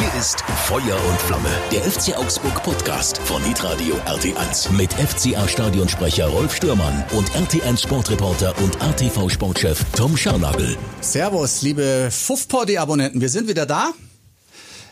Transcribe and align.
Hier 0.00 0.18
ist 0.18 0.40
Feuer 0.64 0.98
und 1.10 1.20
Flamme, 1.20 1.50
der 1.70 1.82
FC 1.82 2.16
Augsburg 2.16 2.62
Podcast 2.62 3.18
von 3.18 3.44
Hitradio 3.44 3.96
RT1 4.06 4.72
mit 4.72 4.94
FCA 4.94 5.46
Stadionsprecher 5.46 6.26
Rolf 6.26 6.56
Stürmann 6.56 7.04
und 7.12 7.30
RT1 7.32 7.82
Sportreporter 7.82 8.56
und 8.62 8.80
ATV 8.80 9.28
Sportchef 9.28 9.84
Tom 9.94 10.16
Scharnagel. 10.16 10.78
Servus, 11.02 11.60
liebe 11.60 12.08
Fuffpoddy-Abonnenten, 12.10 13.20
wir 13.20 13.28
sind 13.28 13.46
wieder 13.46 13.66
da. 13.66 13.92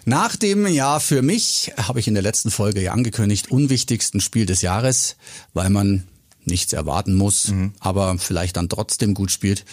Nach 0.05 0.37
dem 0.37 0.67
ja 0.67 1.01
für 1.01 1.23
mich, 1.23 1.73
habe 1.79 2.01
ich 2.01 2.09
in 2.09 2.13
der 2.13 2.23
letzten 2.23 2.51
Folge 2.51 2.83
ja 2.83 2.93
angekündigt, 2.93 3.51
unwichtigsten 3.51 4.21
Spiel 4.21 4.45
des 4.45 4.61
Jahres, 4.61 5.17
weil 5.55 5.71
man 5.71 6.07
nichts 6.45 6.75
erwarten 6.75 7.15
muss, 7.15 7.49
mhm. 7.49 7.73
aber 7.81 8.19
vielleicht 8.19 8.59
dann 8.59 8.69
trotzdem 8.69 9.15
gut 9.15 9.31
spielt. 9.31 9.65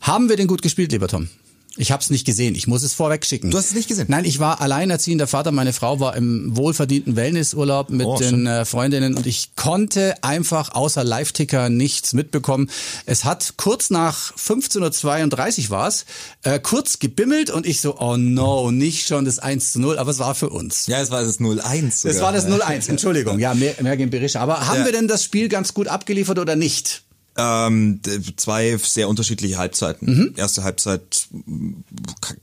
Haben 0.00 0.28
wir 0.28 0.36
den 0.36 0.46
gut 0.46 0.62
gespielt, 0.62 0.92
lieber 0.92 1.08
Tom? 1.08 1.28
Ich 1.76 1.92
habe 1.92 2.02
es 2.02 2.10
nicht 2.10 2.24
gesehen. 2.24 2.54
Ich 2.54 2.66
muss 2.66 2.82
es 2.82 2.94
vorweg 2.94 3.24
schicken. 3.26 3.50
Du 3.50 3.58
hast 3.58 3.66
es 3.66 3.74
nicht 3.74 3.88
gesehen? 3.88 4.06
Nein, 4.08 4.24
ich 4.24 4.38
war 4.38 4.60
alleinerziehender 4.60 5.26
Vater. 5.26 5.52
Meine 5.52 5.72
Frau 5.72 6.00
war 6.00 6.16
im 6.16 6.56
wohlverdienten 6.56 7.16
Wellnessurlaub 7.16 7.90
mit 7.90 8.06
oh, 8.06 8.16
den 8.18 8.46
äh, 8.46 8.64
Freundinnen 8.64 9.14
und 9.14 9.26
ich 9.26 9.54
konnte 9.56 10.14
einfach 10.22 10.74
außer 10.74 11.04
Live-Ticker 11.04 11.68
nichts 11.68 12.12
mitbekommen. 12.12 12.70
Es 13.04 13.24
hat 13.24 13.54
kurz 13.56 13.90
nach 13.90 14.34
15.32 14.36 15.64
Uhr 15.64 15.70
war 15.70 15.88
es, 15.88 16.06
äh, 16.42 16.58
kurz 16.58 16.98
gebimmelt 16.98 17.50
und 17.50 17.66
ich 17.66 17.80
so, 17.80 17.98
oh 17.98 18.16
no, 18.16 18.70
nicht 18.70 19.06
schon 19.06 19.24
das 19.24 19.38
1 19.38 19.72
zu 19.72 19.80
0, 19.80 19.98
aber 19.98 20.10
es 20.10 20.18
war 20.18 20.34
für 20.34 20.48
uns. 20.48 20.86
Ja, 20.86 21.00
es 21.00 21.10
war 21.10 21.22
das 21.22 21.40
0-1. 21.40 22.08
Es 22.08 22.20
war 22.20 22.32
das 22.32 22.46
0-1, 22.46 22.88
Entschuldigung. 22.88 23.38
Ja, 23.38 23.54
mehr, 23.54 23.74
mehr 23.82 23.96
gegen 23.96 24.10
Berisha. 24.10 24.40
Aber 24.40 24.66
haben 24.66 24.80
ja. 24.80 24.84
wir 24.86 24.92
denn 24.92 25.08
das 25.08 25.24
Spiel 25.24 25.48
ganz 25.48 25.74
gut 25.74 25.88
abgeliefert 25.88 26.38
oder 26.38 26.56
nicht? 26.56 27.05
Ähm, 27.38 28.00
zwei 28.36 28.76
sehr 28.78 29.08
unterschiedliche 29.08 29.58
Halbzeiten. 29.58 30.06
Mhm. 30.06 30.34
Erste 30.36 30.64
Halbzeit 30.64 31.28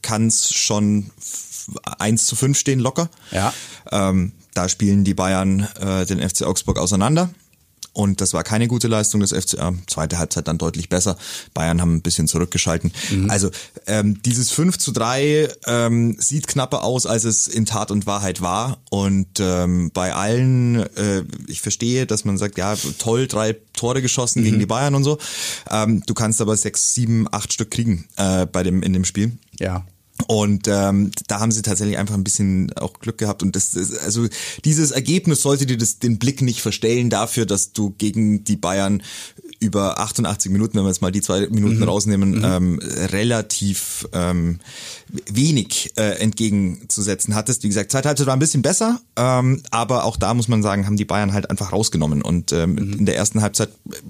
kann 0.01 0.27
es 0.27 0.53
schon 0.53 1.09
1 1.97 2.25
zu 2.25 2.35
5 2.35 2.57
stehen 2.57 2.79
locker. 2.79 3.09
Ja. 3.31 3.53
Ähm, 3.91 4.33
da 4.53 4.69
spielen 4.69 5.03
die 5.03 5.13
Bayern 5.13 5.67
äh, 5.79 6.05
den 6.05 6.19
FC 6.19 6.43
Augsburg 6.43 6.77
auseinander. 6.77 7.29
Und 7.93 8.21
das 8.21 8.33
war 8.33 8.43
keine 8.43 8.67
gute 8.67 8.87
Leistung 8.87 9.21
des 9.21 9.31
FCA. 9.31 9.73
Zweite 9.87 10.17
Halbzeit 10.17 10.47
dann 10.47 10.57
deutlich 10.57 10.89
besser. 10.89 11.15
Bayern 11.53 11.79
haben 11.79 11.95
ein 11.95 12.01
bisschen 12.01 12.27
zurückgeschalten. 12.27 12.91
Mhm. 13.11 13.29
Also 13.29 13.51
ähm, 13.85 14.21
dieses 14.23 14.51
5 14.51 14.79
zu 14.79 14.91
3 14.91 15.47
ähm, 15.67 16.15
sieht 16.19 16.47
knapper 16.47 16.83
aus, 16.83 17.05
als 17.05 17.23
es 17.23 17.47
in 17.47 17.65
Tat 17.65 17.91
und 17.91 18.07
Wahrheit 18.07 18.41
war. 18.41 18.79
Und 18.89 19.39
ähm, 19.39 19.91
bei 19.93 20.13
allen, 20.13 20.77
äh, 20.95 21.23
ich 21.47 21.61
verstehe, 21.61 22.07
dass 22.07 22.25
man 22.25 22.37
sagt, 22.39 22.57
ja, 22.57 22.75
toll, 22.97 23.27
drei 23.27 23.55
Tore 23.73 24.01
geschossen 24.01 24.41
mhm. 24.41 24.45
gegen 24.45 24.59
die 24.59 24.65
Bayern 24.65 24.95
und 24.95 25.03
so. 25.03 25.19
Ähm, 25.69 26.03
du 26.05 26.15
kannst 26.15 26.41
aber 26.41 26.57
sechs, 26.57 26.95
sieben, 26.95 27.27
acht 27.31 27.53
Stück 27.53 27.69
kriegen 27.69 28.07
äh, 28.17 28.47
bei 28.47 28.63
dem 28.63 28.81
in 28.81 28.93
dem 28.93 29.05
Spiel. 29.05 29.37
Ja. 29.59 29.85
Und 30.27 30.67
ähm, 30.67 31.11
da 31.27 31.39
haben 31.39 31.51
sie 31.51 31.61
tatsächlich 31.61 31.97
einfach 31.97 32.15
ein 32.15 32.23
bisschen 32.23 32.73
auch 32.73 32.93
Glück 32.99 33.17
gehabt. 33.17 33.43
Und 33.43 33.55
das, 33.55 33.71
das 33.71 33.97
also 33.97 34.27
dieses 34.65 34.91
Ergebnis 34.91 35.41
sollte 35.41 35.65
dir 35.65 35.77
das, 35.77 35.99
den 35.99 36.19
Blick 36.19 36.41
nicht 36.41 36.61
verstellen 36.61 37.09
dafür, 37.09 37.45
dass 37.45 37.73
du 37.73 37.91
gegen 37.97 38.43
die 38.43 38.57
Bayern 38.57 39.01
über 39.59 39.99
88 39.99 40.51
Minuten, 40.51 40.77
wenn 40.77 40.83
wir 40.83 40.89
jetzt 40.89 41.01
mal 41.01 41.11
die 41.11 41.21
zwei 41.21 41.47
Minuten 41.47 41.77
mhm. 41.77 41.83
rausnehmen, 41.83 42.31
mhm. 42.31 42.43
Ähm, 42.43 42.79
relativ 43.11 44.07
ähm, 44.11 44.59
wenig 45.31 45.93
äh, 45.95 46.19
entgegenzusetzen 46.19 47.33
hattest. 47.33 47.63
Wie 47.63 47.69
gesagt, 47.69 47.91
zweite 47.91 48.09
Halbzeit 48.09 48.27
war 48.27 48.35
ein 48.35 48.39
bisschen 48.39 48.61
besser, 48.61 48.99
ähm, 49.15 49.61
aber 49.71 50.03
auch 50.03 50.17
da 50.17 50.33
muss 50.33 50.47
man 50.47 50.61
sagen, 50.61 50.85
haben 50.85 50.97
die 50.97 51.05
Bayern 51.05 51.33
halt 51.33 51.49
einfach 51.49 51.71
rausgenommen. 51.71 52.21
Und 52.21 52.51
ähm, 52.51 52.73
mhm. 52.73 52.93
in 52.99 53.05
der 53.05 53.15
ersten 53.15 53.41
Halbzeit 53.41 53.69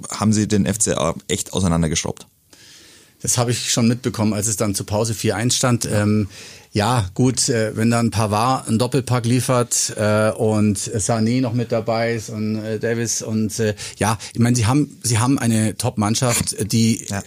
haben 0.09 0.34
sie 0.34 0.47
den 0.47 0.66
FCA 0.66 1.16
echt 1.28 1.53
auseinandergeschraubt. 1.53 2.28
Das 3.23 3.38
habe 3.38 3.52
ich 3.52 3.71
schon 3.71 3.88
mitbekommen, 3.88 4.33
als 4.33 4.47
es 4.47 4.57
dann 4.57 4.75
zur 4.75 4.85
Pause 4.85 5.13
4-1 5.13 5.53
stand. 5.53 5.89
Ähm, 5.91 6.27
ja, 6.73 7.07
gut, 7.13 7.49
äh, 7.49 7.77
wenn 7.77 7.91
dann 7.91 8.11
Pavard 8.11 8.67
einen 8.67 8.79
Doppelpack 8.79 9.25
liefert 9.25 9.93
äh, 9.95 10.31
und 10.31 10.77
Sané 10.77 11.39
noch 11.39 11.53
mit 11.53 11.71
dabei 11.71 12.16
ist 12.16 12.29
und 12.29 12.57
äh, 12.57 12.79
Davis 12.79 13.21
und 13.21 13.59
äh, 13.59 13.75
ja, 13.97 14.17
ich 14.33 14.39
meine, 14.39 14.55
sie 14.55 14.66
haben 14.66 14.99
sie 15.03 15.19
haben 15.19 15.38
eine 15.38 15.78
Top-Mannschaft, 15.78 16.73
die 16.73 17.06
ja. 17.07 17.19
Äh, 17.19 17.23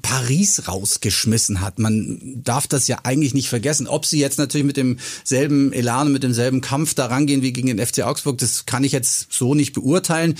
Paris 0.00 0.66
rausgeschmissen 0.66 1.60
hat. 1.60 1.78
Man 1.78 2.40
darf 2.42 2.66
das 2.66 2.88
ja 2.88 3.00
eigentlich 3.04 3.34
nicht 3.34 3.50
vergessen. 3.50 3.86
Ob 3.86 4.06
sie 4.06 4.18
jetzt 4.18 4.38
natürlich 4.38 4.66
mit 4.66 4.78
demselben 4.78 5.72
Elan, 5.74 6.10
mit 6.10 6.22
demselben 6.22 6.62
Kampf 6.62 6.94
da 6.94 7.06
rangehen 7.06 7.42
wie 7.42 7.52
gegen 7.52 7.68
den 7.68 7.86
FC 7.86 8.00
Augsburg, 8.00 8.38
das 8.38 8.64
kann 8.64 8.84
ich 8.84 8.92
jetzt 8.92 9.30
so 9.30 9.54
nicht 9.54 9.74
beurteilen. 9.74 10.36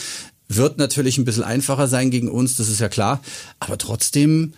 Wird 0.49 0.79
natürlich 0.79 1.19
ein 1.19 1.27
bisschen 1.27 1.45
einfacher 1.45 1.87
sein 1.87 2.11
gegen 2.11 2.31
uns, 2.31 2.57
das 2.57 2.69
ist 2.69 2.81
ja 2.81 2.89
klar. 2.89 3.21
Aber 3.61 3.77
trotzdem 3.77 4.55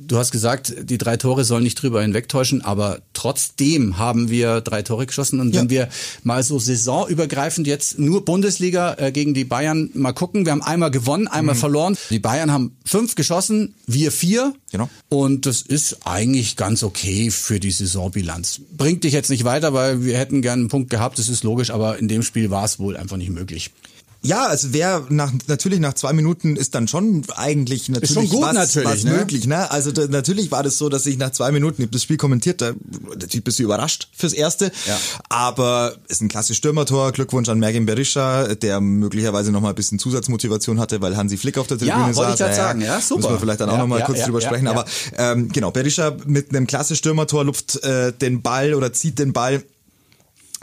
Du 0.00 0.16
hast 0.16 0.30
gesagt, 0.30 0.74
die 0.80 0.96
drei 0.96 1.16
Tore 1.16 1.44
sollen 1.44 1.64
nicht 1.64 1.82
drüber 1.82 2.02
hinwegtäuschen, 2.02 2.62
aber 2.62 3.00
trotzdem 3.14 3.98
haben 3.98 4.30
wir 4.30 4.60
drei 4.60 4.82
Tore 4.82 5.06
geschossen. 5.06 5.40
Und 5.40 5.52
ja. 5.52 5.60
wenn 5.60 5.70
wir 5.70 5.88
mal 6.22 6.44
so 6.44 6.60
saisonübergreifend 6.60 7.66
jetzt 7.66 7.98
nur 7.98 8.24
Bundesliga 8.24 8.94
äh, 8.98 9.10
gegen 9.10 9.34
die 9.34 9.44
Bayern 9.44 9.90
mal 9.94 10.12
gucken, 10.12 10.44
wir 10.44 10.52
haben 10.52 10.62
einmal 10.62 10.92
gewonnen, 10.92 11.26
einmal 11.26 11.56
mhm. 11.56 11.60
verloren. 11.60 11.98
Die 12.10 12.20
Bayern 12.20 12.52
haben 12.52 12.76
fünf 12.84 13.16
geschossen, 13.16 13.74
wir 13.86 14.12
vier. 14.12 14.54
Genau. 14.70 14.88
Und 15.08 15.46
das 15.46 15.62
ist 15.62 16.06
eigentlich 16.06 16.54
ganz 16.54 16.84
okay 16.84 17.32
für 17.32 17.58
die 17.58 17.72
Saisonbilanz. 17.72 18.60
Bringt 18.76 19.02
dich 19.02 19.12
jetzt 19.12 19.30
nicht 19.30 19.44
weiter, 19.44 19.74
weil 19.74 20.04
wir 20.04 20.16
hätten 20.16 20.42
gern 20.42 20.60
einen 20.60 20.68
Punkt 20.68 20.90
gehabt, 20.90 21.18
das 21.18 21.28
ist 21.28 21.42
logisch, 21.42 21.70
aber 21.70 21.98
in 21.98 22.06
dem 22.06 22.22
Spiel 22.22 22.50
war 22.50 22.64
es 22.64 22.78
wohl 22.78 22.96
einfach 22.96 23.16
nicht 23.16 23.30
möglich. 23.30 23.72
Ja, 24.20 24.46
also 24.46 24.68
wer 24.72 25.06
nach 25.10 25.32
natürlich 25.46 25.78
nach 25.78 25.94
zwei 25.94 26.12
Minuten 26.12 26.56
ist 26.56 26.74
dann 26.74 26.88
schon 26.88 27.22
eigentlich 27.36 27.88
natürlich 27.88 28.14
schon 28.14 28.28
gut, 28.28 28.42
was, 28.42 28.54
natürlich, 28.54 28.88
was 28.88 29.04
ne? 29.04 29.12
möglich. 29.12 29.46
Ne? 29.46 29.70
Also 29.70 29.92
da, 29.92 30.08
natürlich 30.08 30.50
war 30.50 30.64
das 30.64 30.76
so, 30.76 30.88
dass 30.88 31.06
ich 31.06 31.18
nach 31.18 31.30
zwei 31.30 31.52
Minuten, 31.52 31.82
ich 31.82 31.86
habe 31.86 31.92
das 31.92 32.02
Spiel 32.02 32.16
kommentiert, 32.16 32.60
da 32.60 32.72
natürlich 33.10 33.44
bist 33.44 33.60
du 33.60 33.62
überrascht 33.62 34.08
fürs 34.12 34.32
Erste. 34.32 34.72
Ja. 34.86 34.98
Aber 35.28 35.96
ist 36.08 36.20
ein 36.20 36.28
klassisches 36.28 36.56
Stürmertor. 36.56 37.12
Glückwunsch 37.12 37.48
an 37.48 37.60
Mergin 37.60 37.86
Berisha, 37.86 38.54
der 38.56 38.80
möglicherweise 38.80 39.52
noch 39.52 39.60
mal 39.60 39.70
ein 39.70 39.74
bisschen 39.76 40.00
Zusatzmotivation 40.00 40.80
hatte, 40.80 41.00
weil 41.00 41.16
Hansi 41.16 41.36
Flick 41.36 41.56
auf 41.56 41.68
der 41.68 41.78
Tribüne 41.78 42.08
ja, 42.08 42.12
saß. 42.12 42.34
Ich 42.34 42.40
ja, 42.40 42.52
sagen. 42.52 42.80
ja, 42.80 43.00
super. 43.00 43.20
Müssen 43.20 43.32
wir 43.34 43.40
vielleicht 43.40 43.60
dann 43.60 43.70
auch 43.70 43.74
ja, 43.74 43.78
noch 43.78 43.86
mal 43.86 44.00
ja, 44.00 44.06
kurz 44.06 44.24
drüber 44.24 44.40
sprechen. 44.40 44.66
Aber 44.66 44.84
ähm, 45.16 45.48
genau, 45.50 45.70
Berisha 45.70 46.16
mit 46.26 46.50
einem 46.50 46.66
klasse 46.66 46.96
Stürmertor 46.96 47.44
lupft 47.44 47.82
äh, 47.84 48.12
den 48.12 48.42
Ball 48.42 48.74
oder 48.74 48.92
zieht 48.92 49.20
den 49.20 49.32
Ball 49.32 49.62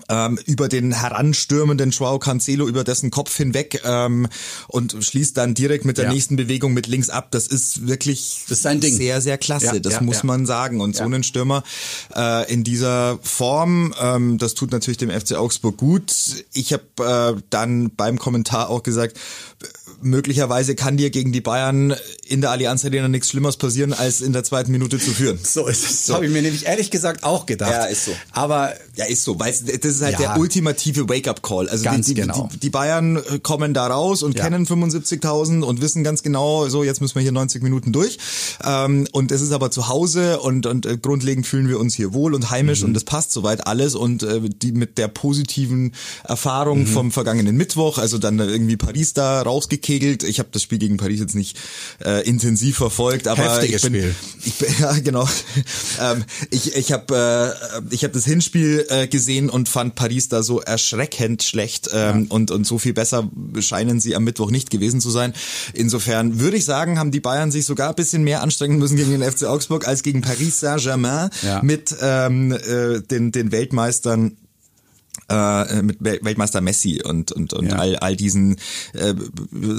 ähm, 0.09 0.39
über 0.45 0.67
den 0.67 0.91
heranstürmenden 0.91 1.91
Joao 1.91 2.19
Cancelo 2.19 2.67
über 2.67 2.83
dessen 2.83 3.11
Kopf 3.11 3.35
hinweg 3.35 3.81
ähm, 3.83 4.27
und 4.67 4.95
schließt 4.99 5.37
dann 5.37 5.53
direkt 5.53 5.85
mit 5.85 5.97
der 5.97 6.05
ja. 6.05 6.13
nächsten 6.13 6.35
Bewegung 6.35 6.73
mit 6.73 6.87
links 6.87 7.09
ab. 7.09 7.29
Das 7.31 7.47
ist 7.47 7.87
wirklich 7.87 8.43
das 8.47 8.65
ist 8.65 8.97
sehr, 8.97 9.21
sehr 9.21 9.37
klasse. 9.37 9.65
Ja, 9.65 9.79
das 9.79 9.93
ja, 9.93 10.01
muss 10.01 10.23
man 10.23 10.45
sagen. 10.45 10.81
Und 10.81 10.95
so 10.95 11.03
einen 11.03 11.23
Stürmer 11.23 11.63
äh, 12.15 12.51
in 12.51 12.63
dieser 12.63 13.19
Form, 13.21 13.93
ähm, 13.99 14.37
das 14.37 14.53
tut 14.53 14.71
natürlich 14.71 14.97
dem 14.97 15.09
FC 15.09 15.33
Augsburg 15.33 15.77
gut. 15.77 16.13
Ich 16.53 16.73
habe 16.73 17.35
äh, 17.37 17.41
dann 17.49 17.91
beim 17.95 18.19
Kommentar 18.19 18.69
auch 18.69 18.83
gesagt, 18.83 19.17
möglicherweise 20.01 20.75
kann 20.75 20.97
dir 20.97 21.09
gegen 21.09 21.31
die 21.31 21.41
Bayern 21.41 21.95
in 22.27 22.41
der 22.41 22.51
Allianz 22.51 22.85
Arena 22.85 23.07
nichts 23.07 23.29
Schlimmeres 23.29 23.57
passieren, 23.57 23.93
als 23.93 24.21
in 24.21 24.33
der 24.33 24.43
zweiten 24.43 24.71
Minute 24.71 24.99
zu 24.99 25.11
führen. 25.11 25.39
So 25.43 25.67
ist 25.67 25.89
es. 25.89 26.05
So. 26.05 26.15
habe 26.15 26.25
ich 26.25 26.31
mir 26.31 26.41
nämlich 26.41 26.65
ehrlich 26.65 26.91
gesagt 26.91 27.23
auch 27.23 27.45
gedacht. 27.45 27.71
Ja, 27.71 27.85
ist 27.85 28.05
so. 28.05 28.11
Aber 28.31 28.73
ja, 28.95 29.05
ist 29.05 29.23
so, 29.23 29.39
weil 29.39 29.51
das 29.51 29.65
ist 29.65 30.01
halt 30.01 30.19
ja, 30.19 30.33
der 30.33 30.39
ultimative 30.39 31.07
Wake-up-Call. 31.07 31.69
Also 31.69 31.83
ganz 31.83 32.07
die, 32.07 32.13
die, 32.13 32.21
genau. 32.21 32.49
die, 32.53 32.59
die, 32.59 32.69
Bayern 32.69 33.21
kommen 33.43 33.73
da 33.73 33.87
raus 33.87 34.23
und 34.23 34.37
ja. 34.37 34.43
kennen 34.43 34.65
75.000 34.65 35.61
und 35.61 35.81
wissen 35.81 36.03
ganz 36.03 36.23
genau, 36.23 36.67
so 36.69 36.83
jetzt 36.83 37.01
müssen 37.01 37.15
wir 37.15 37.21
hier 37.21 37.31
90 37.31 37.63
Minuten 37.63 37.91
durch. 37.91 38.17
Ähm, 38.63 39.07
und 39.11 39.31
es 39.31 39.41
ist 39.41 39.51
aber 39.51 39.71
zu 39.71 39.87
Hause 39.87 40.39
und, 40.39 40.65
und 40.65 40.85
äh, 40.85 40.97
grundlegend 40.97 41.45
fühlen 41.45 41.69
wir 41.69 41.79
uns 41.79 41.95
hier 41.95 42.13
wohl 42.13 42.33
und 42.33 42.49
heimisch 42.49 42.81
mhm. 42.81 42.87
und 42.87 42.93
das 42.93 43.03
passt 43.03 43.31
soweit 43.31 43.67
alles 43.67 43.95
und 43.95 44.23
äh, 44.23 44.41
die 44.49 44.71
mit 44.71 44.97
der 44.97 45.07
positiven 45.07 45.93
Erfahrung 46.23 46.79
mhm. 46.79 46.87
vom 46.87 47.11
vergangenen 47.11 47.55
Mittwoch, 47.55 47.97
also 47.97 48.17
dann 48.17 48.39
irgendwie 48.39 48.77
Paris 48.77 49.13
da 49.13 49.41
rausgekegelt. 49.85 50.23
Ich 50.23 50.39
habe 50.39 50.49
das 50.51 50.61
Spiel 50.61 50.79
gegen 50.79 50.97
Paris 50.97 51.19
jetzt 51.19 51.35
nicht 51.35 51.57
äh, 52.03 52.27
intensiv 52.27 52.77
verfolgt, 52.77 53.27
aber 53.27 53.43
Heftiges 53.43 53.83
ich 53.83 53.91
bin, 53.91 54.01
Spiel. 54.01 54.15
ich 54.45 54.55
bin 54.55 54.69
ja 54.79 54.93
genau. 54.99 55.27
ähm, 56.01 56.23
ich 56.51 56.75
ich 56.75 56.91
habe 56.91 57.55
äh, 57.63 57.93
ich 57.93 58.03
habe 58.03 58.13
das 58.13 58.25
Hinspiel 58.25 58.85
äh, 58.89 59.07
gesehen 59.07 59.49
und 59.49 59.69
fand 59.69 59.95
Paris 59.95 60.29
da 60.29 60.43
so 60.43 60.59
erschreckend 60.61 61.43
schlecht 61.43 61.89
ähm, 61.93 62.23
ja. 62.23 62.25
und, 62.29 62.51
und 62.51 62.65
so 62.65 62.77
viel 62.77 62.93
besser 62.93 63.29
scheinen 63.59 63.99
sie 63.99 64.15
am 64.15 64.23
Mittwoch 64.23 64.51
nicht 64.51 64.69
gewesen 64.69 65.01
zu 65.01 65.09
sein. 65.09 65.33
Insofern 65.73 66.39
würde 66.39 66.57
ich 66.57 66.65
sagen, 66.65 66.99
haben 66.99 67.11
die 67.11 67.19
Bayern 67.19 67.51
sich 67.51 67.65
sogar 67.65 67.89
ein 67.89 67.95
bisschen 67.95 68.23
mehr 68.23 68.41
anstrengen 68.41 68.77
müssen 68.79 68.97
gegen 68.97 69.11
den 69.11 69.23
FC 69.23 69.43
Augsburg 69.43 69.87
als 69.87 70.03
gegen 70.03 70.21
Paris 70.21 70.59
Saint-Germain 70.59 71.29
ja. 71.43 71.61
mit 71.61 71.95
ähm, 72.01 72.51
äh, 72.51 73.01
den, 73.01 73.31
den 73.31 73.51
Weltmeistern 73.51 74.37
äh, 75.29 75.81
mit 75.81 75.97
Weltmeister 75.99 76.61
Messi 76.61 77.01
und 77.03 77.31
und 77.31 77.53
und 77.53 77.67
ja. 77.67 77.75
all 77.77 77.95
all 77.95 78.15
diesen 78.15 78.57
äh, 78.93 79.15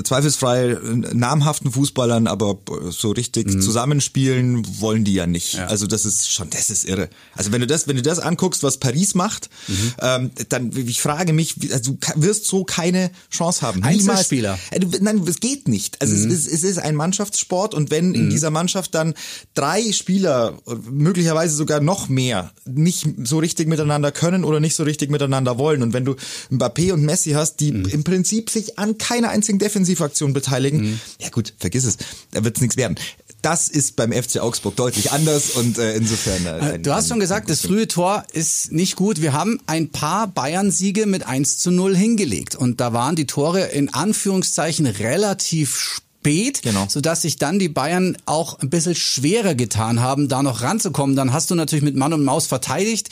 zweifelsfrei 0.02 0.76
namhaften 1.12 1.70
Fußballern, 1.70 2.26
aber 2.26 2.58
so 2.90 3.10
richtig 3.12 3.46
mhm. 3.46 3.60
zusammenspielen 3.60 4.80
wollen 4.80 5.04
die 5.04 5.14
ja 5.14 5.26
nicht. 5.26 5.54
Ja. 5.54 5.66
Also 5.66 5.86
das 5.86 6.04
ist 6.04 6.32
schon, 6.32 6.50
das 6.50 6.70
ist 6.70 6.84
irre. 6.84 7.08
Also 7.34 7.52
wenn 7.52 7.60
du 7.60 7.66
das, 7.66 7.86
wenn 7.86 7.96
du 7.96 8.02
das 8.02 8.18
anguckst, 8.18 8.64
was 8.64 8.78
Paris 8.78 9.14
macht, 9.14 9.48
mhm. 9.68 9.92
ähm, 10.00 10.30
dann 10.48 10.72
ich 10.76 11.00
frage 11.00 11.32
mich, 11.32 11.54
also 11.72 11.92
du 11.92 11.98
wirst 12.16 12.46
so 12.46 12.64
keine 12.64 13.12
Chance 13.30 13.62
haben. 13.62 13.84
Einzelspieler. 13.84 14.58
Äh, 14.70 14.80
nein, 15.00 15.22
es 15.28 15.38
geht 15.38 15.68
nicht. 15.68 16.02
Also 16.02 16.14
mhm. 16.14 16.30
es, 16.30 16.46
ist, 16.46 16.52
es 16.52 16.64
ist 16.64 16.78
ein 16.78 16.96
Mannschaftssport 16.96 17.72
und 17.72 17.92
wenn 17.92 18.14
in 18.14 18.26
mhm. 18.26 18.30
dieser 18.30 18.50
Mannschaft 18.50 18.94
dann 18.96 19.14
drei 19.54 19.92
Spieler, 19.92 20.58
möglicherweise 20.90 21.54
sogar 21.54 21.80
noch 21.80 22.08
mehr, 22.08 22.52
nicht 22.64 23.06
so 23.24 23.38
richtig 23.38 23.68
miteinander 23.68 24.10
können 24.10 24.42
oder 24.42 24.58
nicht 24.58 24.74
so 24.74 24.82
richtig 24.82 25.10
miteinander 25.10 25.35
wollen. 25.44 25.82
Und 25.82 25.92
wenn 25.92 26.04
du 26.04 26.16
Mbappé 26.50 26.92
und 26.92 27.02
Messi 27.02 27.32
hast, 27.32 27.60
die 27.60 27.72
mhm. 27.72 27.86
im 27.86 28.04
Prinzip 28.04 28.50
sich 28.50 28.78
an 28.78 28.98
keiner 28.98 29.28
einzigen 29.28 29.58
Defensivaktion 29.58 30.32
beteiligen, 30.32 30.80
mhm. 30.80 31.00
ja 31.20 31.28
gut, 31.28 31.52
vergiss 31.58 31.84
es, 31.84 31.98
da 32.32 32.44
wird 32.44 32.56
es 32.56 32.62
nichts 32.62 32.76
werden. 32.76 32.96
Das 33.42 33.68
ist 33.68 33.96
beim 33.96 34.12
FC 34.12 34.40
Augsburg 34.40 34.74
deutlich 34.76 35.12
anders 35.12 35.50
und 35.50 35.78
äh, 35.78 35.94
insofern. 35.94 36.46
Äh, 36.46 36.72
ein, 36.74 36.82
du 36.82 36.92
hast 36.92 37.08
schon 37.08 37.20
gesagt, 37.20 37.48
das 37.50 37.60
frühe 37.60 37.86
Tor 37.86 38.24
ist 38.32 38.72
nicht 38.72 38.96
gut. 38.96 39.20
Wir 39.20 39.34
haben 39.34 39.60
ein 39.66 39.90
paar 39.90 40.26
Bayern-Siege 40.26 41.06
mit 41.06 41.26
1 41.26 41.58
zu 41.58 41.70
0 41.70 41.96
hingelegt 41.96 42.56
und 42.56 42.80
da 42.80 42.92
waren 42.92 43.14
die 43.14 43.26
Tore 43.26 43.66
in 43.66 43.92
Anführungszeichen 43.92 44.86
relativ 44.86 45.78
spät, 46.26 46.62
genau. 46.62 46.86
sodass 46.88 47.22
sich 47.22 47.36
dann 47.36 47.60
die 47.60 47.68
Bayern 47.68 48.16
auch 48.26 48.58
ein 48.58 48.68
bisschen 48.68 48.96
schwerer 48.96 49.54
getan 49.54 50.00
haben, 50.00 50.28
da 50.28 50.42
noch 50.42 50.62
ranzukommen. 50.62 51.14
Dann 51.14 51.32
hast 51.32 51.50
du 51.50 51.54
natürlich 51.54 51.84
mit 51.84 51.94
Mann 51.94 52.12
und 52.12 52.24
Maus 52.24 52.46
verteidigt. 52.46 53.10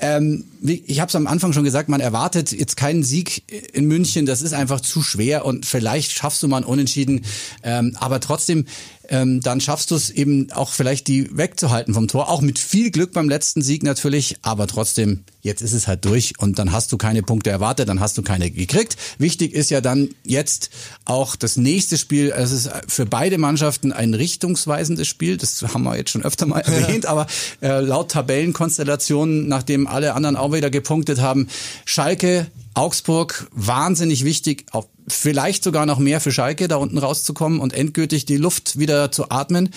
Ähm, 0.00 0.44
ich 0.62 1.00
habe 1.00 1.08
es 1.08 1.16
am 1.16 1.26
Anfang 1.26 1.52
schon 1.52 1.64
gesagt, 1.64 1.88
man 1.88 2.00
erwartet 2.00 2.52
jetzt 2.52 2.76
keinen 2.76 3.02
Sieg 3.02 3.42
in 3.72 3.86
München. 3.86 4.26
Das 4.26 4.42
ist 4.42 4.52
einfach 4.52 4.80
zu 4.80 5.02
schwer 5.02 5.44
und 5.44 5.66
vielleicht 5.66 6.12
schaffst 6.12 6.42
du 6.42 6.48
mal 6.48 6.58
einen 6.58 6.66
Unentschieden. 6.66 7.24
Ähm, 7.62 7.96
aber 7.98 8.20
trotzdem, 8.20 8.66
ähm, 9.08 9.40
dann 9.40 9.60
schaffst 9.60 9.90
du 9.90 9.96
es 9.96 10.10
eben 10.10 10.52
auch 10.52 10.70
vielleicht 10.70 11.08
die 11.08 11.36
wegzuhalten 11.36 11.94
vom 11.94 12.08
Tor. 12.08 12.28
Auch 12.28 12.40
mit 12.40 12.58
viel 12.58 12.90
Glück 12.90 13.12
beim 13.12 13.28
letzten 13.28 13.62
Sieg 13.62 13.82
natürlich, 13.82 14.36
aber 14.42 14.66
trotzdem, 14.66 15.24
jetzt 15.48 15.62
ist 15.62 15.72
es 15.72 15.88
halt 15.88 16.04
durch 16.04 16.34
und 16.38 16.58
dann 16.58 16.70
hast 16.70 16.92
du 16.92 16.98
keine 16.98 17.22
Punkte 17.22 17.50
erwartet, 17.50 17.88
dann 17.88 17.98
hast 17.98 18.16
du 18.16 18.22
keine 18.22 18.50
gekriegt. 18.50 18.96
Wichtig 19.18 19.54
ist 19.54 19.70
ja 19.70 19.80
dann 19.80 20.10
jetzt 20.24 20.70
auch 21.04 21.34
das 21.34 21.56
nächste 21.56 21.98
Spiel. 21.98 22.32
Es 22.36 22.52
ist 22.52 22.70
für 22.86 23.06
beide 23.06 23.38
Mannschaften 23.38 23.92
ein 23.92 24.14
richtungsweisendes 24.14 25.08
Spiel. 25.08 25.36
Das 25.36 25.60
haben 25.62 25.82
wir 25.82 25.96
jetzt 25.96 26.10
schon 26.10 26.22
öfter 26.22 26.46
mal 26.46 26.60
erwähnt, 26.60 27.06
aber 27.06 27.26
äh, 27.60 27.80
laut 27.80 28.12
Tabellenkonstellationen, 28.12 29.48
nachdem 29.48 29.86
alle 29.86 30.14
anderen 30.14 30.36
auch 30.36 30.52
wieder 30.52 30.70
gepunktet 30.70 31.20
haben, 31.20 31.48
Schalke 31.84 32.46
Augsburg 32.74 33.48
wahnsinnig 33.50 34.24
wichtig, 34.24 34.66
vielleicht 35.08 35.64
sogar 35.64 35.84
noch 35.84 35.98
mehr 35.98 36.20
für 36.20 36.30
Schalke, 36.30 36.68
da 36.68 36.76
unten 36.76 36.98
rauszukommen 36.98 37.58
und 37.58 37.72
endgültig 37.72 38.24
die 38.24 38.36
Luft 38.36 38.78
wieder 38.78 39.10
zu 39.10 39.30
atmen. 39.30 39.70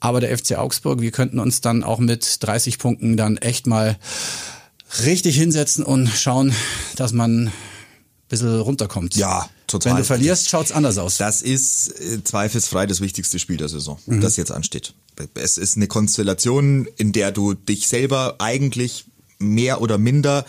Aber 0.00 0.20
der 0.20 0.36
FC 0.36 0.56
Augsburg, 0.56 1.00
wir 1.00 1.12
könnten 1.12 1.38
uns 1.38 1.60
dann 1.60 1.84
auch 1.84 1.98
mit 1.98 2.38
30 2.40 2.78
Punkten 2.78 3.16
dann 3.16 3.36
echt 3.36 3.68
mal 3.68 3.96
richtig 5.04 5.36
hinsetzen 5.36 5.84
und 5.84 6.08
schauen, 6.08 6.54
dass 6.96 7.12
man 7.12 7.48
ein 7.48 7.52
bisschen 8.28 8.60
runterkommt. 8.60 9.16
Ja, 9.16 9.48
total. 9.66 9.92
Wenn 9.92 9.98
du 9.98 10.04
verlierst, 10.04 10.48
schaut's 10.48 10.72
anders 10.72 10.98
aus. 10.98 11.16
Das 11.16 11.42
ist 11.42 11.88
äh, 12.00 12.22
zweifelsfrei 12.22 12.86
das 12.86 13.00
wichtigste 13.00 13.38
Spiel 13.38 13.56
der 13.56 13.68
Saison, 13.68 13.98
mhm. 14.06 14.20
das 14.20 14.36
jetzt 14.36 14.52
ansteht. 14.52 14.94
Es 15.34 15.58
ist 15.58 15.76
eine 15.76 15.88
Konstellation, 15.88 16.86
in 16.96 17.12
der 17.12 17.32
du 17.32 17.54
dich 17.54 17.88
selber 17.88 18.36
eigentlich 18.38 19.06
mehr 19.38 19.80
oder 19.80 19.98
minder 19.98 20.44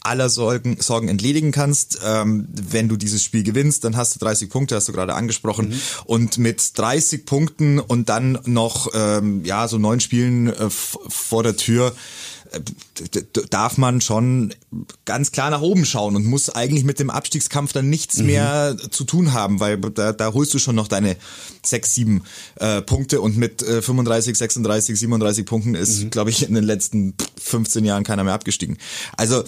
aller 0.00 0.28
Sorgen, 0.30 0.78
Sorgen 0.80 1.08
entledigen 1.08 1.52
kannst. 1.52 2.00
Ähm, 2.04 2.48
wenn 2.50 2.88
du 2.88 2.96
dieses 2.96 3.22
Spiel 3.22 3.42
gewinnst, 3.42 3.84
dann 3.84 3.96
hast 3.96 4.14
du 4.14 4.18
30 4.20 4.48
Punkte, 4.48 4.76
hast 4.76 4.88
du 4.88 4.92
gerade 4.92 5.14
angesprochen. 5.14 5.70
Mhm. 5.70 5.80
Und 6.04 6.38
mit 6.38 6.78
30 6.78 7.26
Punkten 7.26 7.78
und 7.78 8.08
dann 8.08 8.38
noch 8.44 8.90
ähm, 8.94 9.44
ja 9.44 9.68
so 9.68 9.78
neun 9.78 10.00
Spielen 10.00 10.48
äh, 10.48 10.70
vor 10.70 11.42
der 11.42 11.56
Tür 11.56 11.94
darf 13.50 13.78
man 13.78 14.00
schon 14.00 14.54
ganz 15.04 15.32
klar 15.32 15.50
nach 15.50 15.60
oben 15.60 15.84
schauen 15.84 16.16
und 16.16 16.24
muss 16.24 16.50
eigentlich 16.50 16.84
mit 16.84 16.98
dem 16.98 17.10
Abstiegskampf 17.10 17.72
dann 17.72 17.88
nichts 17.88 18.18
mhm. 18.18 18.26
mehr 18.26 18.76
zu 18.90 19.04
tun 19.04 19.32
haben, 19.32 19.60
weil 19.60 19.78
da, 19.78 20.12
da 20.12 20.32
holst 20.32 20.54
du 20.54 20.58
schon 20.58 20.76
noch 20.76 20.88
deine 20.88 21.16
sechs, 21.64 21.94
sieben 21.94 22.22
äh, 22.56 22.82
Punkte 22.82 23.20
und 23.20 23.36
mit 23.36 23.62
äh, 23.62 23.82
35, 23.82 24.36
36, 24.36 24.98
37 24.98 25.46
Punkten 25.46 25.74
ist, 25.74 26.04
mhm. 26.04 26.10
glaube 26.10 26.30
ich, 26.30 26.46
in 26.46 26.54
den 26.54 26.64
letzten 26.64 27.14
15 27.40 27.84
Jahren 27.84 28.04
keiner 28.04 28.24
mehr 28.24 28.34
abgestiegen. 28.34 28.78
Also 29.16 29.44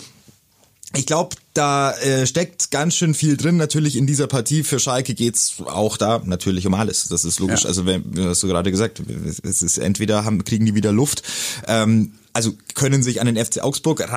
ich 0.97 1.07
glaube, 1.07 1.37
da 1.55 1.93
äh, 1.93 2.27
steckt 2.27 2.73
ganz 2.73 2.97
schön 2.97 3.15
viel 3.15 3.37
drin. 3.37 3.57
Natürlich 3.57 3.97
in 3.97 4.07
dieser 4.07 4.27
Partie 4.27 4.65
für 4.65 4.81
Schalke 4.81 5.15
geht's 5.15 5.63
auch 5.65 5.97
da 5.97 6.21
natürlich 6.25 6.67
um 6.67 6.75
alles. 6.75 7.07
Das 7.09 7.25
ist 7.25 7.39
logisch. 7.39 7.63
Ja. 7.63 7.69
Also 7.69 7.87
wenn, 7.87 8.05
hast 8.17 8.43
du 8.43 8.49
gerade 8.49 8.73
gesagt, 8.73 9.01
es 9.45 9.63
ist 9.63 9.79
entweder 9.79 10.25
haben, 10.25 10.43
kriegen 10.43 10.67
die 10.67 10.75
wieder 10.75 10.91
Luft, 10.91 11.23
ähm, 11.69 12.15
also 12.33 12.53
können 12.75 13.03
sich 13.03 13.21
an 13.21 13.27
den 13.27 13.43
FC 13.43 13.63
Augsburg 13.63 14.11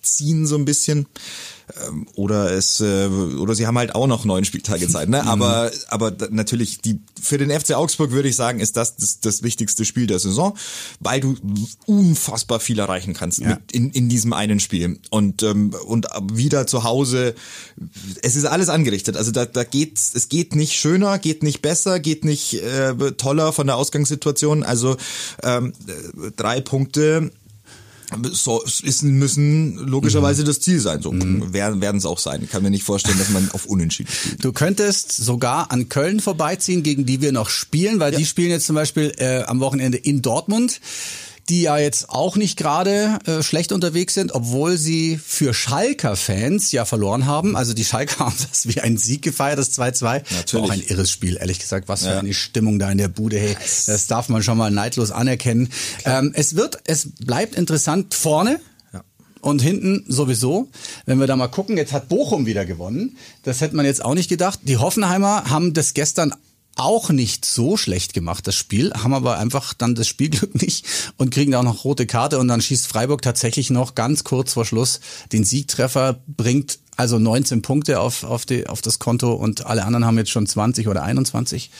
ranziehen 0.00 0.46
so 0.46 0.56
ein 0.56 0.64
bisschen. 0.64 1.06
Ähm, 1.86 2.08
oder 2.16 2.50
es 2.50 2.80
äh, 2.80 3.06
oder 3.06 3.54
sie 3.54 3.66
haben 3.66 3.78
halt 3.78 3.94
auch 3.94 4.08
noch 4.08 4.24
neun 4.24 4.44
Spieltage 4.44 4.88
Zeit, 4.88 5.08
ne? 5.08 5.24
Aber 5.24 5.66
mhm. 5.66 5.78
aber 5.88 6.12
natürlich 6.30 6.80
die 6.80 6.98
für 7.20 7.38
den 7.38 7.48
FC 7.48 7.74
Augsburg 7.74 8.10
würde 8.10 8.28
ich 8.28 8.34
sagen, 8.34 8.58
ist 8.58 8.76
das 8.76 8.96
das, 8.96 9.20
das 9.20 9.44
wichtigste 9.44 9.84
Spiel 9.84 10.08
der 10.08 10.18
Saison, 10.18 10.56
weil 10.98 11.20
du 11.20 11.36
unfassbar 11.86 12.58
viel 12.58 12.80
erreichen 12.80 13.14
kannst 13.14 13.38
ja. 13.38 13.50
mit 13.50 13.70
in, 13.70 13.90
in 13.90 14.08
diesem 14.08 14.32
einen 14.32 14.58
Spiel 14.58 14.98
und 15.10 15.44
ähm, 15.44 15.72
und 15.86 16.08
wieder 16.32 16.66
zu 16.66 16.82
Hause. 16.82 17.36
Es 18.20 18.34
ist 18.34 18.46
alles 18.46 18.68
angerichtet, 18.68 19.16
also 19.16 19.30
da 19.30 19.46
da 19.46 19.62
geht 19.62 19.96
es 19.98 20.28
geht 20.28 20.56
nicht 20.56 20.72
schöner, 20.72 21.20
geht 21.20 21.44
nicht 21.44 21.62
besser, 21.62 22.00
geht 22.00 22.24
nicht 22.24 22.54
äh, 22.54 22.94
toller 23.12 23.52
von 23.52 23.68
der 23.68 23.76
Ausgangssituation. 23.76 24.64
Also 24.64 24.96
ähm, 25.44 25.72
drei 26.36 26.60
Punkte 26.60 27.30
so, 28.32 28.62
ist, 28.62 29.02
müssen 29.02 29.76
logischerweise 29.76 30.42
mhm. 30.42 30.46
das 30.46 30.60
Ziel 30.60 30.80
sein. 30.80 31.02
So 31.02 31.12
mhm. 31.12 31.52
werden 31.52 31.96
es 31.96 32.06
auch 32.06 32.18
sein. 32.18 32.40
Ich 32.42 32.50
kann 32.50 32.62
mir 32.62 32.70
nicht 32.70 32.84
vorstellen, 32.84 33.18
dass 33.18 33.30
man 33.30 33.50
auf 33.52 33.66
Unentschieden 33.66 34.10
spielt. 34.12 34.44
Du 34.44 34.52
könntest 34.52 35.12
sogar 35.12 35.70
an 35.70 35.88
Köln 35.88 36.20
vorbeiziehen, 36.20 36.82
gegen 36.82 37.06
die 37.06 37.20
wir 37.20 37.32
noch 37.32 37.48
spielen, 37.48 38.00
weil 38.00 38.12
ja. 38.12 38.18
die 38.18 38.26
spielen 38.26 38.50
jetzt 38.50 38.66
zum 38.66 38.76
Beispiel 38.76 39.12
äh, 39.18 39.42
am 39.42 39.60
Wochenende 39.60 39.98
in 39.98 40.22
Dortmund 40.22 40.80
die 41.50 41.62
ja 41.62 41.76
jetzt 41.78 42.08
auch 42.08 42.36
nicht 42.36 42.56
gerade 42.56 43.18
äh, 43.26 43.42
schlecht 43.42 43.72
unterwegs 43.72 44.14
sind, 44.14 44.32
obwohl 44.32 44.78
sie 44.78 45.18
für 45.18 45.52
Schalker-Fans 45.52 46.70
ja 46.70 46.84
verloren 46.84 47.26
haben. 47.26 47.56
Also 47.56 47.74
die 47.74 47.84
Schalker 47.84 48.18
haben 48.26 48.36
das 48.48 48.68
wie 48.68 48.80
ein 48.80 48.96
Sieg 48.96 49.22
gefeiert, 49.22 49.58
das 49.58 49.76
2-2. 49.76 50.02
Natürlich. 50.02 50.52
War 50.54 50.62
auch 50.62 50.70
ein 50.70 50.82
irres 50.82 51.10
Spiel, 51.10 51.36
ehrlich 51.36 51.58
gesagt. 51.58 51.88
Was 51.88 52.04
für 52.04 52.10
ja. 52.10 52.18
eine 52.20 52.32
Stimmung 52.34 52.78
da 52.78 52.90
in 52.90 52.98
der 52.98 53.08
Bude. 53.08 53.38
Hey, 53.38 53.56
das 53.86 54.06
darf 54.06 54.28
man 54.28 54.42
schon 54.42 54.56
mal 54.56 54.70
neidlos 54.70 55.10
anerkennen. 55.10 55.68
Ähm, 56.04 56.32
es 56.34 56.54
wird, 56.54 56.78
es 56.84 57.10
bleibt 57.18 57.56
interessant 57.56 58.14
vorne. 58.14 58.60
Und 59.42 59.62
hinten 59.62 60.04
sowieso, 60.06 60.68
wenn 61.06 61.18
wir 61.18 61.26
da 61.26 61.34
mal 61.34 61.48
gucken, 61.48 61.78
jetzt 61.78 61.94
hat 61.94 62.10
Bochum 62.10 62.44
wieder 62.44 62.66
gewonnen. 62.66 63.16
Das 63.42 63.62
hätte 63.62 63.74
man 63.74 63.86
jetzt 63.86 64.04
auch 64.04 64.12
nicht 64.12 64.28
gedacht. 64.28 64.60
Die 64.64 64.76
Hoffenheimer 64.76 65.44
haben 65.48 65.72
das 65.72 65.94
gestern 65.94 66.34
auch 66.80 67.10
nicht 67.10 67.44
so 67.44 67.76
schlecht 67.76 68.14
gemacht, 68.14 68.46
das 68.46 68.54
Spiel, 68.54 68.92
haben 68.92 69.14
aber 69.14 69.38
einfach 69.38 69.74
dann 69.74 69.94
das 69.94 70.08
Spielglück 70.08 70.54
nicht 70.62 70.86
und 71.16 71.30
kriegen 71.30 71.52
da 71.52 71.60
auch 71.60 71.64
noch 71.64 71.84
rote 71.84 72.06
Karte 72.06 72.38
und 72.38 72.48
dann 72.48 72.60
schießt 72.60 72.86
Freiburg 72.86 73.22
tatsächlich 73.22 73.70
noch 73.70 73.94
ganz 73.94 74.24
kurz 74.24 74.54
vor 74.54 74.64
Schluss 74.64 75.00
den 75.32 75.44
Siegtreffer, 75.44 76.20
bringt 76.26 76.78
also 76.96 77.18
19 77.18 77.62
Punkte 77.62 78.00
auf, 78.00 78.24
auf, 78.24 78.44
die, 78.44 78.66
auf 78.66 78.82
das 78.82 78.98
Konto 78.98 79.32
und 79.32 79.66
alle 79.66 79.84
anderen 79.84 80.04
haben 80.04 80.18
jetzt 80.18 80.30
schon 80.30 80.46
20 80.46 80.88
oder 80.88 81.02
21. 81.02 81.70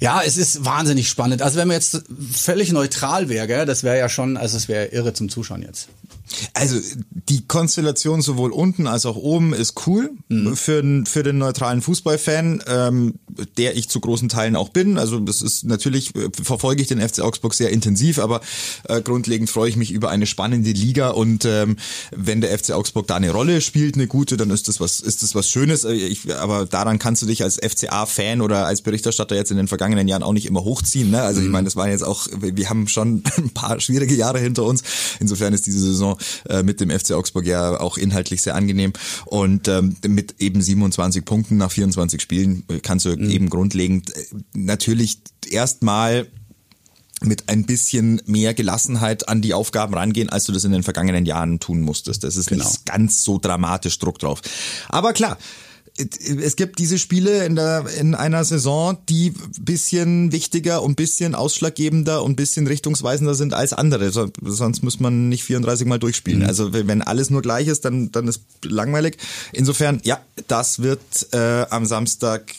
Ja, 0.00 0.22
es 0.24 0.38
ist 0.38 0.64
wahnsinnig 0.64 1.08
spannend. 1.08 1.42
Also 1.42 1.58
wenn 1.58 1.68
man 1.68 1.76
jetzt 1.76 2.02
völlig 2.32 2.72
neutral 2.72 3.28
wäre, 3.28 3.66
das 3.66 3.82
wäre 3.82 3.98
ja 3.98 4.08
schon, 4.08 4.36
also 4.36 4.56
es 4.56 4.66
wäre 4.66 4.86
irre 4.86 5.12
zum 5.12 5.28
Zuschauen 5.28 5.62
jetzt. 5.62 5.88
Also 6.54 6.78
die 7.28 7.46
Konstellation 7.46 8.22
sowohl 8.22 8.52
unten 8.52 8.86
als 8.86 9.04
auch 9.04 9.16
oben 9.16 9.52
ist 9.52 9.86
cool 9.86 10.10
mhm. 10.28 10.56
für, 10.56 11.02
für 11.06 11.22
den 11.22 11.38
neutralen 11.38 11.82
Fußballfan, 11.82 12.62
ähm, 12.66 13.14
der 13.56 13.76
ich 13.76 13.88
zu 13.88 14.00
großen 14.00 14.28
Teilen 14.28 14.56
auch 14.56 14.68
bin. 14.68 14.98
Also 14.98 15.18
das 15.18 15.42
ist 15.42 15.64
natürlich, 15.64 16.14
äh, 16.14 16.28
verfolge 16.42 16.82
ich 16.82 16.88
den 16.88 17.00
FC 17.00 17.20
Augsburg 17.20 17.54
sehr 17.54 17.70
intensiv, 17.70 18.18
aber 18.18 18.40
äh, 18.84 19.00
grundlegend 19.00 19.50
freue 19.50 19.68
ich 19.68 19.76
mich 19.76 19.90
über 19.90 20.10
eine 20.10 20.26
spannende 20.26 20.70
Liga 20.70 21.10
und 21.10 21.44
ähm, 21.44 21.76
wenn 22.10 22.40
der 22.40 22.56
FC 22.56 22.72
Augsburg 22.72 23.06
da 23.06 23.16
eine 23.16 23.30
Rolle 23.30 23.60
spielt, 23.60 23.94
eine 23.94 24.06
gute, 24.06 24.36
dann 24.36 24.50
ist 24.50 24.68
das 24.68 24.80
was, 24.80 25.00
ist 25.00 25.22
das 25.22 25.34
was 25.34 25.48
Schönes. 25.48 25.84
Äh, 25.84 25.92
ich, 25.94 26.34
aber 26.34 26.66
daran 26.66 26.98
kannst 26.98 27.22
du 27.22 27.26
dich 27.26 27.42
als 27.42 27.56
FCA-Fan 27.56 28.40
oder 28.40 28.66
als 28.66 28.82
Berichterstatter 28.82 29.36
jetzt 29.36 29.50
in 29.50 29.56
den 29.56 29.68
vergangenen 29.68 30.08
Jahren 30.08 30.22
auch 30.22 30.32
nicht 30.32 30.46
immer 30.46 30.64
hochziehen. 30.64 31.10
Ne? 31.10 31.22
Also 31.22 31.40
mhm. 31.40 31.46
ich 31.46 31.52
meine, 31.52 31.64
das 31.64 31.76
waren 31.76 31.90
jetzt 31.90 32.04
auch, 32.04 32.26
wir 32.40 32.68
haben 32.68 32.88
schon 32.88 33.22
ein 33.36 33.50
paar 33.50 33.80
schwierige 33.80 34.14
Jahre 34.14 34.38
hinter 34.38 34.64
uns. 34.64 34.82
Insofern 35.20 35.52
ist 35.52 35.66
diese 35.66 35.80
Saison 35.80 36.18
äh, 36.48 36.62
mit 36.62 36.80
dem 36.80 36.90
FC 36.90 37.12
Augsburg 37.12 37.46
ja 37.46 37.80
auch 37.80 37.96
inhaltlich 37.96 38.42
sehr 38.42 38.54
angenehm. 38.54 38.92
Und 39.26 39.68
ähm, 39.68 39.96
mit 40.06 40.36
eben 40.38 40.62
27 40.62 41.24
Punkten 41.24 41.56
nach 41.56 41.70
24 41.70 42.20
Spielen 42.20 42.64
kannst 42.82 43.06
du 43.06 43.10
mhm. 43.16 43.29
Eben 43.30 43.50
grundlegend 43.50 44.14
äh, 44.14 44.24
natürlich 44.54 45.18
erstmal 45.48 46.26
mit 47.22 47.48
ein 47.48 47.64
bisschen 47.64 48.22
mehr 48.26 48.54
Gelassenheit 48.54 49.28
an 49.28 49.42
die 49.42 49.52
Aufgaben 49.52 49.94
rangehen, 49.94 50.30
als 50.30 50.44
du 50.44 50.52
das 50.52 50.64
in 50.64 50.72
den 50.72 50.82
vergangenen 50.82 51.26
Jahren 51.26 51.60
tun 51.60 51.82
musstest. 51.82 52.24
Das 52.24 52.36
ist 52.36 52.48
genau. 52.48 52.64
nicht 52.64 52.86
ganz 52.86 53.22
so 53.24 53.38
dramatisch 53.38 53.98
Druck 53.98 54.18
drauf. 54.18 54.40
Aber 54.88 55.12
klar, 55.12 55.36
es 55.96 56.56
gibt 56.56 56.78
diese 56.78 56.98
Spiele 56.98 57.44
in 57.44 57.56
der 57.56 57.84
in 57.98 58.14
einer 58.14 58.44
Saison, 58.44 58.96
die 59.08 59.34
bisschen 59.60 60.32
wichtiger 60.32 60.82
und 60.82 60.96
bisschen 60.96 61.34
ausschlaggebender 61.34 62.22
und 62.22 62.36
bisschen 62.36 62.66
richtungsweisender 62.66 63.34
sind 63.34 63.54
als 63.54 63.72
andere. 63.72 64.10
Sonst 64.10 64.82
muss 64.82 65.00
man 65.00 65.28
nicht 65.28 65.44
34 65.44 65.86
Mal 65.86 65.98
durchspielen. 65.98 66.40
Mhm. 66.40 66.46
Also 66.46 66.72
wenn 66.72 67.02
alles 67.02 67.28
nur 67.28 67.42
gleich 67.42 67.68
ist, 67.68 67.84
dann 67.84 68.10
dann 68.12 68.28
ist 68.28 68.42
langweilig. 68.64 69.18
Insofern, 69.52 70.00
ja, 70.04 70.20
das 70.48 70.80
wird 70.80 71.00
äh, 71.32 71.66
am 71.68 71.84
Samstag 71.84 72.54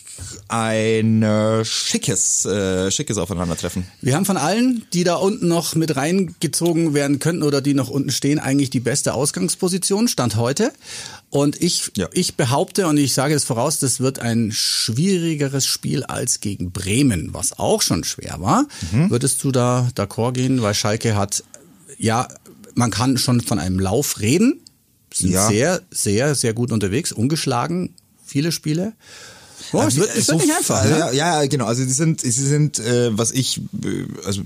ein 0.48 1.24
äh, 1.24 1.64
schickes, 1.66 2.46
äh, 2.46 2.92
schickes 2.92 3.18
Aufeinandertreffen. 3.18 3.86
Wir 4.02 4.16
haben 4.16 4.26
von 4.26 4.38
allen, 4.38 4.86
die 4.94 5.04
da 5.04 5.16
unten 5.16 5.48
noch 5.48 5.76
mit 5.76 5.96
reingezogen 5.96 6.94
werden 6.94 7.20
könnten 7.20 7.44
oder 7.44 7.62
die 7.62 7.74
noch 7.74 7.90
unten 7.90 8.12
stehen, 8.12 8.40
eigentlich 8.40 8.70
die 8.70 8.80
beste 8.80 9.14
Ausgangsposition, 9.14 10.08
Stand 10.08 10.36
heute. 10.36 10.74
Und 11.30 11.62
ich, 11.62 11.92
ja. 11.96 12.10
ich 12.14 12.36
behaupte 12.36 12.88
und 12.88 12.98
ich 12.98 13.14
sage 13.14 13.34
es 13.34 13.46
voraus, 13.46 13.80
das 13.80 14.00
wird 14.00 14.20
ein 14.20 14.52
schwierigeres 14.52 15.66
Spiel 15.66 16.04
als 16.04 16.42
gegen 16.42 16.72
Bremen, 16.72 17.34
was 17.34 17.58
auch 17.58 17.82
schon 17.82 18.04
schwer 18.04 18.38
war. 18.40 18.68
Mhm. 18.92 19.10
Würdest 19.10 19.44
du 19.44 19.52
da 19.52 19.90
d'accord 19.96 20.34
gehen? 20.34 20.62
Weil 20.62 20.74
Schalke 20.74 21.16
hat, 21.16 21.44
ja, 21.98 22.28
man 22.76 22.92
kann 22.92 23.18
schon 23.18 23.42
von 23.42 23.60
einem 23.60 23.80
Lauf 23.80 24.20
reden, 24.20 24.60
sind 25.14 25.32
ja. 25.32 25.48
sehr, 25.48 25.82
sehr, 25.92 26.36
sehr 26.36 26.54
gut 26.54 26.72
unterwegs, 26.72 27.12
ungeschlagen, 27.12 27.96
viele 28.26 28.52
Spiele. 28.52 28.94
Boah, 29.72 29.88
es 29.88 29.96
wird, 29.96 30.10
es 30.10 30.16
wird 30.16 30.26
so 30.26 30.38
nicht 30.38 30.56
einfach. 30.56 30.84
Ne? 30.84 30.92
Ja, 30.92 31.12
ja, 31.12 31.46
genau. 31.46 31.66
Also 31.66 31.84
sie 31.84 31.92
sind, 31.92 32.22
sie 32.22 32.32
sind, 32.32 32.80
äh, 32.80 33.18
was 33.18 33.32
ich, 33.32 33.62
äh, 33.84 34.06
also 34.26 34.42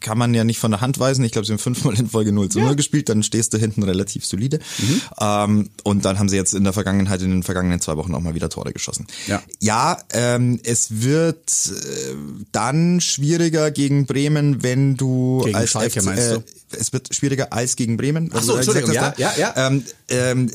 kann 0.00 0.18
man 0.18 0.34
ja 0.34 0.44
nicht 0.44 0.58
von 0.58 0.70
der 0.70 0.80
Hand 0.80 0.98
weisen. 0.98 1.24
Ich 1.24 1.32
glaube, 1.32 1.46
sie 1.46 1.52
haben 1.52 1.58
fünfmal 1.58 1.98
in 1.98 2.08
Folge 2.08 2.32
0 2.32 2.48
zu 2.48 2.58
0 2.58 2.68
ja. 2.68 2.74
gespielt. 2.74 3.08
Dann 3.08 3.22
stehst 3.22 3.52
du 3.54 3.58
hinten 3.58 3.82
relativ 3.82 4.24
solide. 4.24 4.58
Mhm. 4.78 5.00
Ähm, 5.20 5.70
und 5.84 6.04
dann 6.04 6.18
haben 6.18 6.28
sie 6.28 6.36
jetzt 6.36 6.54
in 6.54 6.64
der 6.64 6.72
Vergangenheit, 6.72 7.22
in 7.22 7.30
den 7.30 7.42
vergangenen 7.42 7.80
zwei 7.80 7.96
Wochen 7.96 8.14
auch 8.14 8.20
mal 8.20 8.34
wieder 8.34 8.48
Tore 8.48 8.72
geschossen. 8.72 9.06
Ja, 9.26 9.42
ja 9.60 9.98
ähm, 10.12 10.60
es 10.62 11.02
wird 11.02 11.50
äh, 11.70 12.14
dann 12.52 13.00
schwieriger 13.00 13.70
gegen 13.70 14.06
Bremen, 14.06 14.62
wenn 14.62 14.96
du 14.96 15.42
gegen 15.44 15.56
als 15.56 15.70
Schalke, 15.70 16.00
FC, 16.00 16.06
meinst 16.06 16.32
du? 16.32 16.44
Es 16.74 16.92
wird 16.92 17.14
schwieriger 17.14 17.52
als 17.52 17.76
gegen 17.76 17.96
Bremen. 17.96 18.30
Ach 18.32 18.42
so, 18.42 18.56
Entschuldigung, 18.56 18.92
ja, 18.92 19.14
ja, 19.16 19.32
ja. 19.36 19.54
Ähm, 19.56 19.84
ähm, 20.08 20.50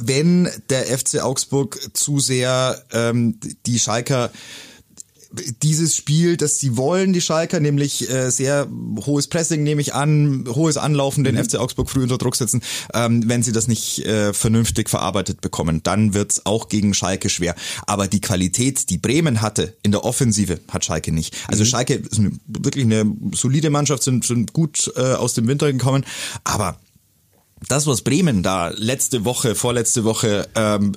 wenn 0.00 0.50
der 0.70 0.86
FC 0.86 1.20
Augsburg 1.20 1.78
zu 1.92 2.18
sehr 2.18 2.82
ähm, 2.92 3.38
die 3.66 3.78
Schalker 3.78 4.30
dieses 5.62 5.96
Spiel, 5.96 6.36
das 6.36 6.58
sie 6.58 6.76
wollen, 6.76 7.12
die 7.12 7.20
Schalker, 7.20 7.60
nämlich 7.60 8.08
äh, 8.10 8.30
sehr 8.30 8.68
hohes 9.06 9.28
Pressing, 9.28 9.62
nehme 9.62 9.80
ich 9.80 9.94
an, 9.94 10.44
hohes 10.48 10.76
Anlaufen, 10.76 11.24
den 11.24 11.36
mhm. 11.36 11.44
FC 11.44 11.56
Augsburg 11.56 11.90
früh 11.90 12.02
unter 12.02 12.18
Druck 12.18 12.36
setzen, 12.36 12.62
ähm, 12.94 13.28
wenn 13.28 13.42
sie 13.42 13.52
das 13.52 13.68
nicht 13.68 14.04
äh, 14.06 14.32
vernünftig 14.32 14.90
verarbeitet 14.90 15.40
bekommen, 15.40 15.82
dann 15.82 16.14
wird's 16.14 16.44
auch 16.46 16.68
gegen 16.68 16.94
Schalke 16.94 17.28
schwer. 17.28 17.54
Aber 17.86 18.08
die 18.08 18.20
Qualität, 18.20 18.90
die 18.90 18.98
Bremen 18.98 19.40
hatte 19.40 19.76
in 19.82 19.90
der 19.90 20.04
Offensive, 20.04 20.60
hat 20.70 20.84
Schalke 20.84 21.12
nicht. 21.12 21.36
Also 21.48 21.64
mhm. 21.64 21.68
Schalke 21.68 21.94
ist 21.94 22.18
eine, 22.18 22.32
wirklich 22.46 22.84
eine 22.84 23.10
solide 23.34 23.70
Mannschaft, 23.70 24.02
sind, 24.02 24.24
sind 24.24 24.52
gut 24.52 24.92
äh, 24.96 25.14
aus 25.14 25.34
dem 25.34 25.48
Winter 25.48 25.72
gekommen, 25.72 26.04
aber 26.44 26.78
das, 27.68 27.86
was 27.86 28.02
Bremen 28.02 28.42
da 28.42 28.68
letzte 28.68 29.24
Woche, 29.24 29.54
vorletzte 29.54 30.04
Woche 30.04 30.48
ähm, 30.54 30.92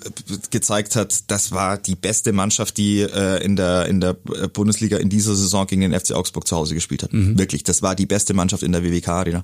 gezeigt 0.49 0.95
hat, 0.95 1.23
das 1.27 1.51
war 1.51 1.77
die 1.77 1.95
beste 1.95 2.33
Mannschaft, 2.33 2.77
die 2.77 3.01
äh, 3.01 3.43
in 3.43 3.55
der 3.55 3.85
in 3.85 4.01
der 4.01 4.13
Bundesliga 4.13 4.97
in 4.97 5.09
dieser 5.09 5.35
Saison 5.35 5.67
gegen 5.67 5.81
den 5.81 5.99
FC 5.99 6.13
Augsburg 6.13 6.47
zu 6.47 6.55
Hause 6.55 6.73
gespielt 6.73 7.03
hat. 7.03 7.13
Mhm. 7.13 7.37
Wirklich, 7.37 7.63
das 7.63 7.81
war 7.81 7.95
die 7.95 8.05
beste 8.05 8.33
Mannschaft 8.33 8.63
in 8.63 8.71
der 8.71 8.83
WWK 8.83 9.07
Arena. 9.09 9.43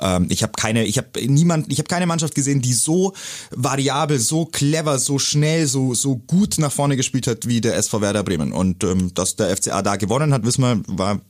Ähm, 0.00 0.26
ich 0.28 0.42
habe 0.42 0.52
keine, 0.56 0.84
ich 0.84 0.98
habe 0.98 1.08
niemand, 1.26 1.72
ich 1.72 1.78
habe 1.78 1.88
keine 1.88 2.06
Mannschaft 2.06 2.34
gesehen, 2.34 2.60
die 2.60 2.72
so 2.72 3.14
variabel, 3.50 4.18
so 4.18 4.46
clever, 4.46 4.98
so 4.98 5.18
schnell, 5.18 5.66
so 5.66 5.94
so 5.94 6.16
gut 6.16 6.58
nach 6.58 6.72
vorne 6.72 6.96
gespielt 6.96 7.26
hat 7.26 7.46
wie 7.46 7.60
der 7.60 7.76
SV 7.76 8.00
Werder 8.00 8.22
Bremen. 8.22 8.52
Und 8.52 8.84
ähm, 8.84 9.12
dass 9.14 9.36
der 9.36 9.56
FCA 9.56 9.82
da 9.82 9.96
gewonnen 9.96 10.32
hat, 10.32 10.44
wissen 10.44 10.62
wir, 10.62 10.80
war 10.86 11.20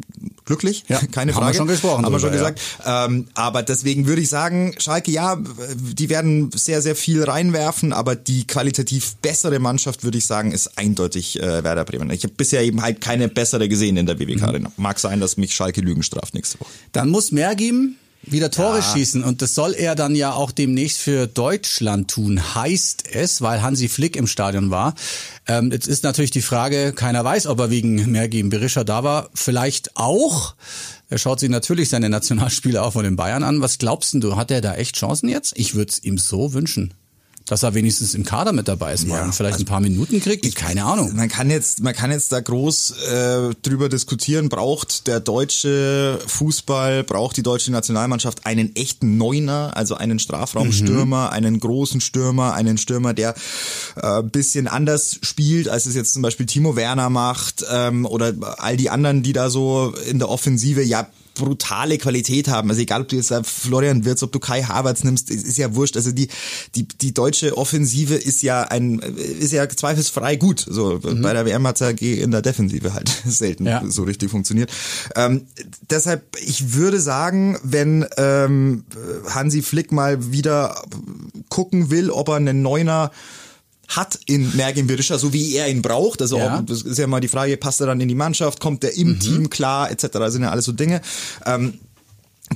glücklich, 0.51 0.85
ja, 0.89 0.99
keine 1.13 1.33
Frage. 1.33 1.47
Haben 1.47 1.53
wir 1.53 1.59
schon 1.59 1.69
gesprochen. 1.69 2.05
Haben 2.05 2.13
wir 2.13 2.19
schon 2.19 2.33
gesagt. 2.33 2.61
Ja. 2.85 3.07
Ähm, 3.07 3.29
aber 3.35 3.63
deswegen 3.63 4.07
würde 4.07 4.21
ich 4.21 4.29
sagen, 4.29 4.75
Schalke, 4.79 5.13
ja, 5.13 5.39
die 5.77 6.09
werden 6.09 6.51
sehr, 6.53 6.83
sehr 6.83 6.97
viel 6.97 7.23
reinwerfen, 7.23 7.93
aber 7.93 8.17
die 8.17 8.47
qualitativ 8.47 9.15
bessere 9.17 9.61
Mannschaft, 9.61 10.03
würde 10.03 10.19
ich 10.19 10.27
sagen, 10.27 10.51
ist 10.51 10.77
eindeutig 10.77 11.41
äh, 11.41 11.63
Werder 11.63 11.85
Bremen. 11.85 12.11
Ich 12.11 12.25
habe 12.25 12.35
bisher 12.37 12.63
eben 12.63 12.83
halt 12.83 13.01
keine 13.01 13.29
bessere 13.29 13.69
gesehen 13.69 13.97
in 13.97 14.07
der 14.07 14.19
WWK 14.19 14.43
Arena. 14.43 14.69
Mhm. 14.71 14.83
Mag 14.83 14.99
sein, 14.99 15.21
dass 15.21 15.37
mich 15.37 15.55
Schalke 15.55 15.81
Lügen 15.81 16.03
straft 16.03 16.35
nächste 16.35 16.59
Woche. 16.61 16.71
Dann 16.93 17.11
muss 17.11 17.31
mehr 17.31 17.55
geben 17.55 17.97
wieder 18.23 18.51
Tore 18.51 18.79
ja. 18.79 18.83
schießen 18.83 19.25
und 19.25 19.43
das 19.43 19.55
soll 19.55 19.75
er 19.75 19.95
dann 19.95 20.15
ja 20.15 20.33
auch 20.33 20.53
demnächst 20.53 20.99
für 20.99 21.27
Deutschland 21.27 22.11
tun, 22.11 22.55
heißt 22.55 23.05
es, 23.13 23.41
weil 23.41 23.63
Hansi 23.63 23.89
Flick 23.89 24.17
im 24.17 24.27
Stadion 24.27 24.71
war. 24.71 24.95
Ähm, 25.47 25.71
jetzt 25.73 25.89
ist 25.89 26.05
natürlich 26.05 26.31
die 26.31 26.43
Frage, 26.43 26.93
keiner 26.93 27.25
weiß, 27.25 27.47
ob 27.47 27.59
er 27.61 27.71
wegen 27.71 28.11
Mergim 28.11 28.51
Berisha 28.51 28.85
da 28.85 29.05
war, 29.05 29.31
vielleicht 29.35 29.97
auch. 29.97 30.55
Er 31.09 31.19
schaut 31.19 31.41
sich 31.41 31.51
natürlich 31.51 31.89
seine 31.89 32.09
Nationalspiele 32.09 32.83
auch 32.83 32.93
von 32.93 33.05
den 33.05 33.17
Bayern 33.17 33.43
an. 33.43 33.63
Was 33.63 33.79
glaubst 33.79 34.15
du, 34.15 34.37
hat 34.37 34.51
er 34.51 34.61
da 34.61 34.75
echt 34.75 34.97
Chancen 34.97 35.29
jetzt? 35.29 35.55
Ich 35.57 35.75
würde 35.75 35.91
es 35.91 36.05
ihm 36.05 36.19
so 36.19 36.53
wünschen 36.53 36.95
dass 37.51 37.65
er 37.65 37.75
wenigstens 37.75 38.15
im 38.15 38.25
Kader 38.25 38.53
mit 38.53 38.69
dabei 38.69 38.93
ist 38.95 39.09
ja, 39.09 39.33
vielleicht 39.33 39.55
also 39.55 39.65
ein 39.65 39.67
paar 39.67 39.81
Minuten 39.81 40.21
kriegt. 40.21 40.47
Ich, 40.47 40.55
keine 40.55 40.85
Ahnung. 40.85 41.17
Man 41.17 41.29
kann 41.29 41.51
jetzt, 41.51 41.83
man 41.83 41.95
kann 41.95 42.13
jetzt 42.13 42.31
da 42.31 42.39
groß 42.39 42.93
äh, 42.93 43.55
drüber 43.63 43.89
diskutieren. 43.89 44.49
Braucht 44.49 45.09
der 45.09 45.19
deutsche 45.19 46.21
Fußball, 46.29 47.03
braucht 47.03 47.37
die 47.37 47.43
deutsche 47.43 47.73
Nationalmannschaft 47.73 48.47
einen 48.47 48.77
echten 48.77 49.17
Neuner, 49.17 49.73
also 49.75 49.97
einen 49.97 50.21
Strafraumstürmer, 50.21 51.27
mhm. 51.27 51.33
einen 51.33 51.59
großen 51.59 52.01
Stürmer, 52.01 52.55
einen 52.55 52.79
Stürmer, 52.79 53.15
der 53.15 53.35
äh, 53.97 54.23
bisschen 54.23 54.69
anders 54.69 55.19
spielt, 55.23 55.69
als 55.69 55.87
es 55.87 55.97
jetzt 55.97 56.13
zum 56.13 56.23
Beispiel 56.23 56.47
Timo 56.47 56.77
Werner 56.77 57.11
macht 57.11 57.65
ähm, 57.69 58.07
oder 58.07 58.33
all 58.59 58.77
die 58.77 58.91
anderen, 58.91 59.25
die 59.25 59.33
da 59.33 59.51
so 59.51 59.93
in 60.09 60.21
der 60.21 60.29
Offensive 60.29 60.85
ja 60.85 61.09
brutale 61.41 61.99
Qualität 61.99 62.49
haben. 62.49 62.71
Also 62.71 62.83
egal, 62.83 63.03
ob 63.03 63.09
du 63.09 63.17
jetzt 63.17 63.33
Florian 63.45 64.05
Wirtz, 64.05 64.23
ob 64.23 64.33
du 64.33 64.39
Kai 64.39 64.63
Havertz 64.63 65.05
nimmst, 65.05 65.31
ist 65.31 65.59
ja 65.59 65.75
wurscht. 65.75 65.97
Also 65.97 66.13
die, 66.13 66.29
die, 66.75 66.87
die 66.87 67.13
deutsche 67.13 67.57
Offensive 67.57 68.15
ist 68.15 68.43
ja 68.43 68.63
ein, 68.63 68.99
ist 68.99 69.53
ja 69.53 69.69
zweifelsfrei 69.69 70.37
gut. 70.37 70.65
So, 70.69 71.01
mhm. 71.03 71.23
bei 71.23 71.33
der 71.33 71.47
WM 71.47 71.67
hat 71.67 71.81
ja 71.81 71.89
in 71.89 72.31
der 72.31 72.43
Defensive 72.43 72.95
halt 72.95 73.09
selten 73.27 73.67
ja. 73.67 73.83
so 73.89 74.05
richtig 74.05 74.31
funktioniert. 74.31 74.71
Ähm, 75.17 75.47
deshalb, 75.91 76.37
ich 76.41 76.75
würde 76.75 77.01
sagen, 77.01 77.59
wenn 77.63 78.07
ähm, 78.17 78.85
Hansi 79.29 79.63
Flick 79.63 79.93
mal 79.93 80.33
wieder 80.33 80.83
gucken 81.49 81.91
will, 81.91 82.11
ob 82.11 82.29
er 82.29 82.37
einen 82.37 82.63
Neuner 82.63 83.11
hat 83.91 84.19
in 84.27 84.57
Mergin 84.57 84.87
Berisha, 84.87 85.19
so 85.19 85.33
wie 85.33 85.55
er 85.57 85.69
ihn 85.69 85.83
braucht. 85.83 86.23
Also 86.23 86.39
ja. 86.39 86.59
Ob, 86.59 86.67
das 86.67 86.83
ist 86.83 86.99
ja 86.99 87.07
mal 87.07 87.21
die 87.21 87.29
Frage, 87.29 87.57
passt 87.57 87.81
er 87.81 87.87
dann 87.87 88.01
in 88.01 88.09
die 88.09 88.15
Mannschaft, 88.15 88.61
kommt 88.61 88.85
er 88.85 88.97
im 88.97 89.09
mhm. 89.09 89.21
Team 89.21 89.51
klar, 89.51 89.91
etc. 89.91 90.07
Das 90.13 90.33
sind 90.33 90.43
ja 90.43 90.51
alles 90.51 90.65
so 90.65 90.73
Dinge. 90.73 91.01
Ähm, 91.45 91.75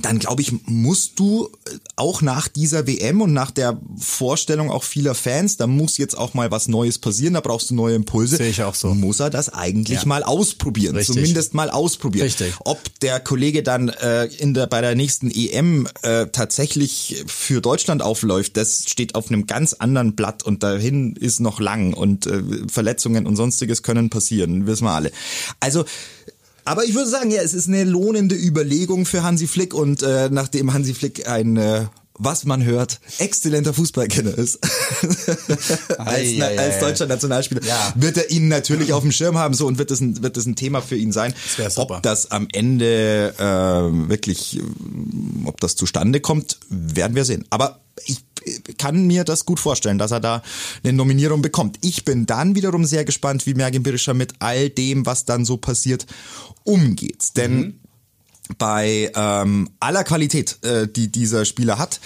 dann 0.01 0.19
glaube 0.19 0.41
ich, 0.41 0.51
musst 0.65 1.19
du 1.19 1.49
äh, 1.65 1.77
auch 1.95 2.21
nach 2.21 2.47
dieser 2.47 2.85
WM 2.85 3.21
und 3.21 3.33
nach 3.33 3.51
der 3.51 3.79
Vorstellung 3.97 4.69
auch 4.69 4.83
vieler 4.83 5.15
Fans, 5.15 5.57
da 5.57 5.67
muss 5.67 5.97
jetzt 5.97 6.17
auch 6.17 6.33
mal 6.33 6.51
was 6.51 6.67
Neues 6.67 6.99
passieren, 6.99 7.35
da 7.35 7.41
brauchst 7.41 7.69
du 7.69 7.75
neue 7.75 7.95
Impulse. 7.95 8.35
Sehe 8.35 8.49
ich 8.49 8.61
auch 8.61 8.75
so. 8.75 8.93
Muss 8.93 9.19
er 9.21 9.29
das 9.29 9.49
eigentlich 9.49 10.01
ja. 10.01 10.05
mal 10.05 10.23
ausprobieren, 10.23 10.95
Richtig. 10.95 11.15
zumindest 11.15 11.53
mal 11.53 11.69
ausprobieren. 11.69 12.25
Richtig. 12.25 12.53
Ob 12.59 12.81
der 12.99 13.19
Kollege 13.21 13.63
dann 13.63 13.89
äh, 13.89 14.25
in 14.25 14.53
der 14.53 14.67
bei 14.67 14.81
der 14.81 14.95
nächsten 14.95 15.31
EM 15.31 15.87
äh, 16.01 16.27
tatsächlich 16.27 17.23
für 17.27 17.61
Deutschland 17.61 18.01
aufläuft, 18.01 18.57
das 18.57 18.83
steht 18.87 19.15
auf 19.15 19.29
einem 19.29 19.47
ganz 19.47 19.73
anderen 19.73 20.15
Blatt 20.15 20.43
und 20.43 20.61
dahin 20.61 21.15
ist 21.15 21.39
noch 21.39 21.61
lang 21.61 21.93
und 21.93 22.27
äh, 22.27 22.41
Verletzungen 22.67 23.25
und 23.25 23.37
sonstiges 23.37 23.81
können 23.81 24.09
passieren, 24.09 24.67
wissen 24.67 24.83
wir 24.85 24.91
alle. 24.91 25.11
Also 25.61 25.85
aber 26.65 26.83
ich 26.83 26.95
würde 26.95 27.09
sagen, 27.09 27.31
ja, 27.31 27.41
es 27.41 27.53
ist 27.53 27.67
eine 27.67 27.83
lohnende 27.83 28.35
Überlegung 28.35 29.05
für 29.05 29.23
Hansi 29.23 29.47
Flick 29.47 29.73
und 29.73 30.01
äh, 30.01 30.29
nachdem 30.31 30.73
Hansi 30.73 30.95
Flick 30.95 31.27
ein 31.27 31.57
äh, 31.57 31.85
was 32.17 32.45
man 32.45 32.63
hört, 32.63 32.99
exzellenter 33.19 33.73
Fußballkenner 33.73 34.37
ist, 34.37 34.59
als, 35.97 36.31
ja, 36.31 36.47
als 36.47 36.79
deutscher 36.79 37.07
Nationalspieler, 37.07 37.63
ja. 37.63 37.93
wird 37.95 38.17
er 38.17 38.31
ihn 38.31 38.47
natürlich 38.47 38.93
auf 38.93 39.03
dem 39.03 39.11
Schirm 39.11 39.37
haben 39.37 39.53
so 39.53 39.67
und 39.67 39.77
wird 39.77 39.91
das 39.91 39.99
ein, 39.99 40.23
wird 40.23 40.37
das 40.37 40.45
ein 40.45 40.55
Thema 40.55 40.81
für 40.81 40.95
ihn 40.95 41.11
sein. 41.11 41.33
Das 41.57 41.77
ob 41.77 42.01
das 42.03 42.31
am 42.31 42.47
Ende 42.53 43.33
äh, 43.37 44.09
wirklich, 44.09 44.61
ob 45.43 45.59
das 45.59 45.75
zustande 45.75 46.21
kommt, 46.21 46.57
werden 46.69 47.15
wir 47.15 47.25
sehen. 47.25 47.45
Aber 47.49 47.81
ich 48.05 48.23
kann 48.77 49.07
mir 49.07 49.23
das 49.23 49.45
gut 49.45 49.59
vorstellen, 49.59 49.97
dass 49.97 50.11
er 50.11 50.19
da 50.19 50.41
eine 50.83 50.93
Nominierung 50.93 51.41
bekommt. 51.41 51.79
Ich 51.81 52.05
bin 52.05 52.25
dann 52.25 52.55
wiederum 52.55 52.85
sehr 52.85 53.03
gespannt, 53.03 53.45
wie 53.45 53.55
Mergin 53.55 53.83
Birischer 53.83 54.13
mit 54.13 54.33
all 54.39 54.69
dem, 54.69 55.05
was 55.05 55.25
dann 55.25 55.45
so 55.45 55.57
passiert, 55.57 56.05
umgeht. 56.63 57.35
Denn 57.35 57.57
mhm 57.57 57.79
bei 58.57 59.11
ähm, 59.15 59.69
aller 59.79 60.03
Qualität, 60.03 60.63
äh, 60.63 60.87
die 60.87 61.11
dieser 61.11 61.45
Spieler 61.45 61.77
hat, 61.77 61.99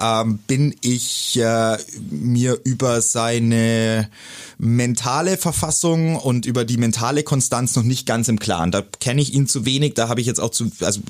ähm, 0.00 0.38
bin 0.46 0.74
ich 0.82 1.38
äh, 1.38 1.78
mir 2.10 2.58
über 2.64 3.00
seine 3.00 4.10
mentale 4.58 5.36
Verfassung 5.36 6.16
und 6.16 6.46
über 6.46 6.64
die 6.64 6.78
mentale 6.78 7.22
Konstanz 7.22 7.76
noch 7.76 7.82
nicht 7.82 8.06
ganz 8.06 8.28
im 8.28 8.38
Klaren. 8.38 8.70
Da 8.70 8.82
kenne 9.00 9.20
ich 9.20 9.34
ihn 9.34 9.46
zu 9.46 9.66
wenig, 9.66 9.94
da 9.94 10.08
habe 10.08 10.20
ich 10.20 10.26
jetzt 10.26 10.40
auch 10.40 10.50
zu, 10.50 10.70
also 10.80 11.00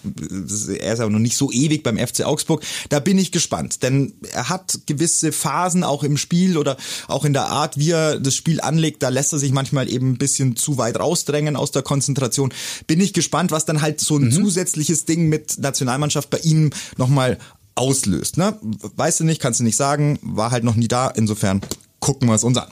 er 0.78 0.95
ist 0.95 1.00
aber 1.00 1.11
noch 1.11 1.21
nicht 1.21 1.37
so 1.37 1.52
ewig 1.52 1.83
beim 1.83 1.97
FC 1.97 2.25
Augsburg. 2.25 2.64
Da 2.88 3.00
bin 3.00 3.19
ich 3.19 3.33
gespannt, 3.33 3.83
denn 3.83 4.14
er 4.33 4.49
hat 4.49 4.81
gewisse 4.87 5.33
Phasen 5.33 5.85
auch 5.85 6.02
im 6.02 6.16
Spiel 6.16 6.57
oder 6.57 6.76
auch 7.09 7.25
in 7.25 7.33
der 7.33 7.47
Art, 7.47 7.78
wie 7.78 7.90
er 7.90 8.19
das 8.19 8.35
Spiel 8.35 8.61
anlegt, 8.61 9.02
da 9.02 9.09
lässt 9.09 9.33
er 9.33 9.38
sich 9.38 9.52
manchmal 9.52 9.88
eben 9.88 10.12
ein 10.12 10.19
bisschen 10.19 10.57
zu 10.57 10.78
weit 10.78 10.99
rausdrängen 10.99 11.57
aus 11.57 11.71
der 11.71 11.83
Konzentration. 11.83 12.52
Bin 12.87 13.00
ich 13.00 13.12
gespannt, 13.12 13.52
was 13.52 13.64
dann 13.64 13.81
halt 13.81 14.00
so 14.00 14.16
ein 14.16 14.25
mhm. 14.25 14.33
zusätzliches 14.33 14.75
Ding 15.09 15.28
mit 15.28 15.59
Nationalmannschaft 15.59 16.30
bei 16.30 16.38
ihm 16.38 16.71
nochmal 16.97 17.38
auslöst. 17.75 18.37
Ne? 18.37 18.59
Weißt 18.97 19.21
du 19.21 19.25
nicht, 19.25 19.40
kannst 19.40 19.61
du 19.61 19.64
nicht 19.64 19.76
sagen, 19.76 20.18
war 20.23 20.50
halt 20.50 20.64
noch 20.64 20.75
nie 20.75 20.88
da. 20.88 21.09
Insofern 21.09 21.61
gucken 22.00 22.28
wir 22.28 22.35
es 22.35 22.45
uns 22.45 22.59
an. 22.59 22.68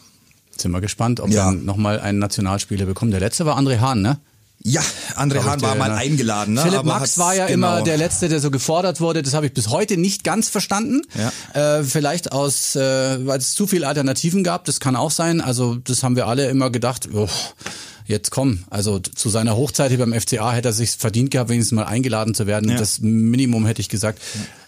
Sind 0.56 0.70
wir 0.70 0.80
gespannt, 0.80 1.20
ob 1.20 1.30
ja. 1.30 1.50
wir 1.50 1.52
nochmal 1.52 2.00
einen 2.00 2.18
Nationalspieler 2.18 2.87
bekommen. 2.87 3.11
Der 3.11 3.20
letzte 3.20 3.44
war 3.44 3.58
André 3.58 3.80
Hahn, 3.80 4.02
ne? 4.02 4.18
Ja, 4.66 4.80
André 5.16 5.44
Hahn 5.44 5.61
war 5.61 5.75
mal 5.75 5.90
eingeladen. 5.90 6.54
Ne? 6.54 6.62
Philipp 6.62 6.78
Aber 6.78 7.00
Max 7.00 7.18
war 7.18 7.34
ja 7.34 7.46
genau. 7.49 7.75
immer 7.75 7.84
der 7.84 7.99
Letzte, 7.99 8.30
der 8.30 8.40
so 8.40 8.50
gefordert 8.50 9.00
wurde. 9.00 9.23
Das 9.23 9.34
habe 9.34 9.44
ich 9.46 9.52
bis 9.52 9.68
heute 9.68 9.99
nicht 9.99 10.25
ganz 10.25 10.49
verstanden. 10.49 11.02
Ja. 11.54 11.80
Äh, 11.80 11.84
vielleicht 11.84 12.32
aus, 12.32 12.75
äh, 12.75 13.26
weil 13.26 13.38
es 13.38 13.52
zu 13.54 13.66
viele 13.66 13.87
Alternativen 13.87 14.42
gab. 14.42 14.64
Das 14.64 14.80
kann 14.80 14.96
auch 14.96 15.11
sein. 15.11 15.42
Also 15.42 15.75
das 15.75 16.02
haben 16.02 16.16
wir 16.16 16.28
alle 16.28 16.49
immer 16.49 16.70
gedacht. 16.70 17.11
Oh, 17.12 17.28
jetzt 18.06 18.30
komm, 18.30 18.64
also 18.70 18.99
zu 18.99 19.28
seiner 19.28 19.56
Hochzeit 19.56 19.90
hier 19.90 19.99
beim 19.99 20.12
FCA 20.12 20.52
hätte 20.52 20.68
er 20.68 20.73
sich 20.73 20.90
verdient 20.90 21.30
gehabt, 21.30 21.50
wenigstens 21.50 21.76
mal 21.76 21.84
eingeladen 21.84 22.34
zu 22.34 22.46
werden. 22.46 22.70
Ja. 22.70 22.76
Das 22.76 23.00
Minimum 23.00 23.66
hätte 23.66 23.80
ich 23.80 23.88
gesagt. 23.88 24.20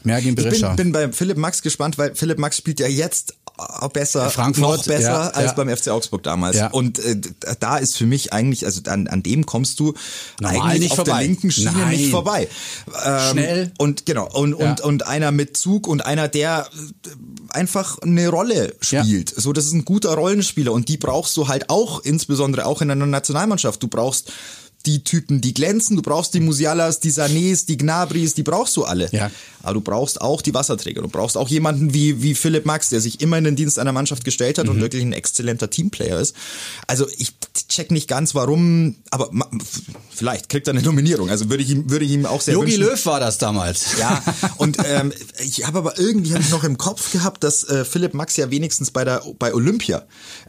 Mergin 0.06 0.34
Berisha. 0.34 0.70
Ich 0.70 0.76
bin, 0.76 0.92
bin 0.92 0.92
bei 0.92 1.12
Philipp 1.12 1.36
Max 1.36 1.62
gespannt, 1.62 1.98
weil 1.98 2.14
Philipp 2.14 2.38
Max 2.38 2.56
spielt 2.56 2.80
ja 2.80 2.86
jetzt 2.86 3.34
besser, 3.92 4.30
Frankfurt, 4.30 4.78
noch 4.78 4.84
besser 4.84 5.10
ja, 5.10 5.28
als 5.28 5.46
ja. 5.46 5.52
beim 5.52 5.74
FC 5.74 5.88
Augsburg 5.88 6.22
damals. 6.22 6.56
Ja. 6.56 6.68
Und 6.68 6.98
äh, 6.98 7.16
da 7.58 7.78
ist 7.78 7.96
für 7.96 8.06
mich 8.06 8.32
eigentlich, 8.32 8.66
also 8.66 8.82
an, 8.90 9.06
an 9.08 9.22
dem 9.22 9.46
kommst 9.46 9.80
du 9.80 9.94
Normal 10.40 10.72
eigentlich 10.72 10.90
auf 10.90 10.96
vorbei. 10.96 11.18
der 11.18 11.28
linken 11.28 11.50
Schiene 11.50 11.72
Nein. 11.72 11.96
nicht 11.96 12.10
vorbei. 12.10 12.48
Ähm, 13.04 13.20
Schnell. 13.30 13.72
Und 13.78 14.04
genau, 14.04 14.28
und, 14.30 14.54
und, 14.54 14.80
und 14.82 15.06
einer 15.06 15.32
mit 15.32 15.56
Zug 15.56 15.86
und 15.86 16.04
einer, 16.04 16.28
der 16.28 16.68
einfach 17.48 17.98
eine 18.00 18.28
Rolle 18.28 18.74
spielt. 18.80 19.32
So, 19.34 19.52
das 19.52 19.66
ist 19.66 19.72
ein 19.72 19.84
guter 19.84 20.14
Rollenspieler 20.14 20.72
und 20.72 20.88
die 20.88 20.98
brauchst 20.98 21.36
du 21.36 21.48
halt 21.48 21.70
auch, 21.70 22.00
insbesondere 22.04 22.66
auch 22.66 22.82
in 22.82 22.90
einer 22.90 23.06
Nationalmannschaft. 23.06 23.82
Du 23.82 23.88
brauchst 23.88 24.32
die 24.86 25.04
Typen, 25.04 25.40
die 25.40 25.52
glänzen, 25.52 25.96
du 25.96 26.02
brauchst 26.02 26.34
die 26.34 26.40
Musialas, 26.40 27.00
die 27.00 27.10
Sanés, 27.10 27.66
die 27.66 27.76
Gnabris, 27.76 28.34
die 28.34 28.42
brauchst 28.42 28.76
du 28.76 28.84
alle. 28.84 29.08
Ja. 29.12 29.30
Aber 29.62 29.74
du 29.74 29.80
brauchst 29.80 30.20
auch 30.20 30.42
die 30.42 30.54
Wasserträger. 30.54 31.02
Du 31.02 31.08
brauchst 31.08 31.36
auch 31.36 31.48
jemanden 31.48 31.92
wie, 31.92 32.22
wie 32.22 32.34
Philipp 32.34 32.66
Max, 32.66 32.88
der 32.88 33.00
sich 33.00 33.20
immer 33.20 33.36
in 33.36 33.44
den 33.44 33.56
Dienst 33.56 33.80
einer 33.80 33.92
Mannschaft 33.92 34.24
gestellt 34.24 34.58
hat 34.58 34.66
mhm. 34.66 34.72
und 34.72 34.80
wirklich 34.80 35.02
ein 35.02 35.12
exzellenter 35.12 35.70
Teamplayer 35.70 36.20
ist. 36.20 36.36
Also 36.86 37.06
ich 37.18 37.32
check 37.68 37.90
nicht 37.90 38.08
ganz, 38.08 38.34
warum, 38.34 38.96
aber 39.10 39.30
vielleicht 40.14 40.48
kriegt 40.48 40.68
er 40.68 40.74
eine 40.74 40.82
Nominierung. 40.82 41.30
Also 41.30 41.50
würde 41.50 41.64
ich 41.64 41.70
ihm, 41.70 41.90
würde 41.90 42.04
ich 42.04 42.12
ihm 42.12 42.26
auch 42.26 42.40
sehr 42.40 42.54
Jogi 42.54 42.76
Löw 42.76 43.06
war 43.06 43.18
das 43.18 43.38
damals. 43.38 43.98
Ja, 43.98 44.22
und 44.56 44.78
ähm, 44.84 45.12
ich 45.44 45.66
habe 45.66 45.78
aber 45.78 45.98
irgendwie 45.98 46.34
hab 46.34 46.40
ich 46.40 46.50
noch 46.50 46.64
im 46.64 46.78
Kopf 46.78 47.12
gehabt, 47.12 47.42
dass 47.42 47.64
äh, 47.64 47.84
Philipp 47.84 48.14
Max 48.14 48.36
ja 48.36 48.50
wenigstens 48.50 48.90
bei 48.90 49.04
der 49.04 49.22
bei 49.38 49.52
Olympia, 49.52 50.04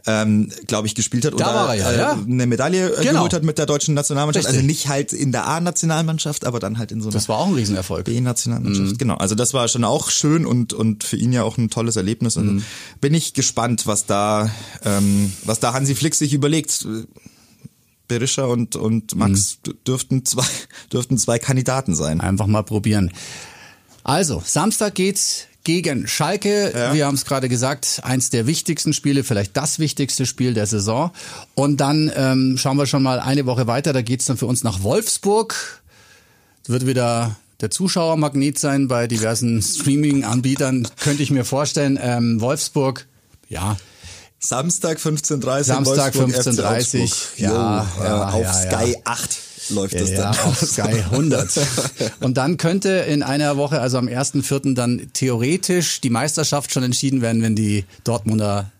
ähm, 0.06 0.52
glaube 0.66 0.86
ich, 0.86 0.94
gespielt 0.94 1.24
hat 1.24 1.32
da 1.32 1.36
oder 1.36 1.54
war 1.54 1.74
er 1.74 1.80
ja, 1.80 1.90
äh, 1.90 1.98
ja. 1.98 2.12
eine 2.12 2.46
Medaille 2.46 2.88
äh, 2.88 3.02
genau. 3.02 3.14
geholt 3.14 3.32
hat 3.32 3.42
mit 3.42 3.58
der 3.58 3.66
deutschen 3.66 3.94
Nationalmannschaft. 3.94 4.27
Also 4.36 4.48
Richtig. 4.48 4.56
Also 4.56 4.66
nicht 4.66 4.88
halt 4.88 5.12
in 5.12 5.32
der 5.32 5.46
A-Nationalmannschaft, 5.46 6.44
aber 6.44 6.60
dann 6.60 6.78
halt 6.78 6.92
in 6.92 7.00
so 7.00 7.08
einer 7.08 7.14
Das 7.14 7.28
war 7.28 7.38
auch 7.38 7.46
ein 7.46 7.54
Riesenerfolg. 7.54 8.04
B-Nationalmannschaft. 8.04 8.92
Mhm. 8.92 8.98
Genau. 8.98 9.16
Also 9.16 9.34
das 9.34 9.54
war 9.54 9.68
schon 9.68 9.84
auch 9.84 10.10
schön 10.10 10.46
und 10.46 10.72
und 10.72 11.04
für 11.04 11.16
ihn 11.16 11.32
ja 11.32 11.42
auch 11.42 11.58
ein 11.58 11.70
tolles 11.70 11.96
Erlebnis. 11.96 12.36
Also 12.36 12.50
mhm. 12.50 12.64
bin 13.00 13.14
ich 13.14 13.34
gespannt, 13.34 13.86
was 13.86 14.06
da 14.06 14.50
ähm, 14.84 15.32
was 15.44 15.60
da 15.60 15.72
Hansi 15.72 15.94
Flick 15.94 16.14
sich 16.14 16.32
überlegt. 16.32 16.86
Berisha 18.08 18.46
und, 18.46 18.74
und 18.74 19.14
Max 19.14 19.58
mhm. 19.66 19.74
dürften, 19.86 20.24
zwei, 20.24 20.46
dürften 20.92 21.18
zwei 21.18 21.38
Kandidaten 21.38 21.94
sein. 21.94 22.22
Einfach 22.22 22.46
mal 22.46 22.62
probieren. 22.62 23.12
Also, 24.02 24.42
Samstag 24.44 24.94
geht's 24.94 25.44
gegen 25.68 26.08
Schalke. 26.08 26.72
Ja. 26.74 26.94
Wir 26.94 27.04
haben 27.04 27.16
es 27.16 27.26
gerade 27.26 27.50
gesagt, 27.50 28.00
eins 28.02 28.30
der 28.30 28.46
wichtigsten 28.46 28.94
Spiele, 28.94 29.22
vielleicht 29.22 29.54
das 29.54 29.78
wichtigste 29.78 30.24
Spiel 30.24 30.54
der 30.54 30.64
Saison. 30.64 31.10
Und 31.54 31.76
dann 31.82 32.10
ähm, 32.16 32.56
schauen 32.56 32.78
wir 32.78 32.86
schon 32.86 33.02
mal 33.02 33.20
eine 33.20 33.44
Woche 33.44 33.66
weiter. 33.66 33.92
Da 33.92 34.00
geht's 34.00 34.24
dann 34.24 34.38
für 34.38 34.46
uns 34.46 34.64
nach 34.64 34.82
Wolfsburg. 34.82 35.82
Wird 36.68 36.86
wieder 36.86 37.36
der 37.60 37.70
Zuschauermagnet 37.70 38.58
sein 38.58 38.88
bei 38.88 39.06
diversen 39.08 39.60
Streaming-Anbietern, 39.62 40.88
könnte 41.00 41.22
ich 41.22 41.30
mir 41.30 41.44
vorstellen. 41.44 41.98
Ähm, 42.00 42.40
Wolfsburg, 42.40 43.06
ja, 43.50 43.76
Samstag 44.40 44.96
15.30 44.96 45.64
Samstag 45.64 46.14
15.30 46.14 47.12
ja, 47.36 47.86
ja, 48.02 48.28
auf 48.30 48.42
ja, 48.42 48.52
Sky 48.54 48.92
ja. 48.92 48.98
8 49.04 49.38
läuft 49.70 50.00
das 50.00 50.10
ja, 50.10 50.32
dann. 50.32 50.38
auf 50.44 50.58
Sky 50.58 51.02
100. 51.10 51.58
Und 52.20 52.36
dann 52.36 52.56
könnte 52.56 52.90
in 52.90 53.22
einer 53.22 53.56
Woche, 53.56 53.80
also 53.80 53.98
am 53.98 54.06
1.4. 54.06 54.74
dann 54.74 55.10
theoretisch 55.12 56.00
die 56.00 56.10
Meisterschaft 56.10 56.72
schon 56.72 56.82
entschieden 56.82 57.20
werden, 57.20 57.42
wenn 57.42 57.56
die 57.56 57.84
Dortmunder 58.04 58.70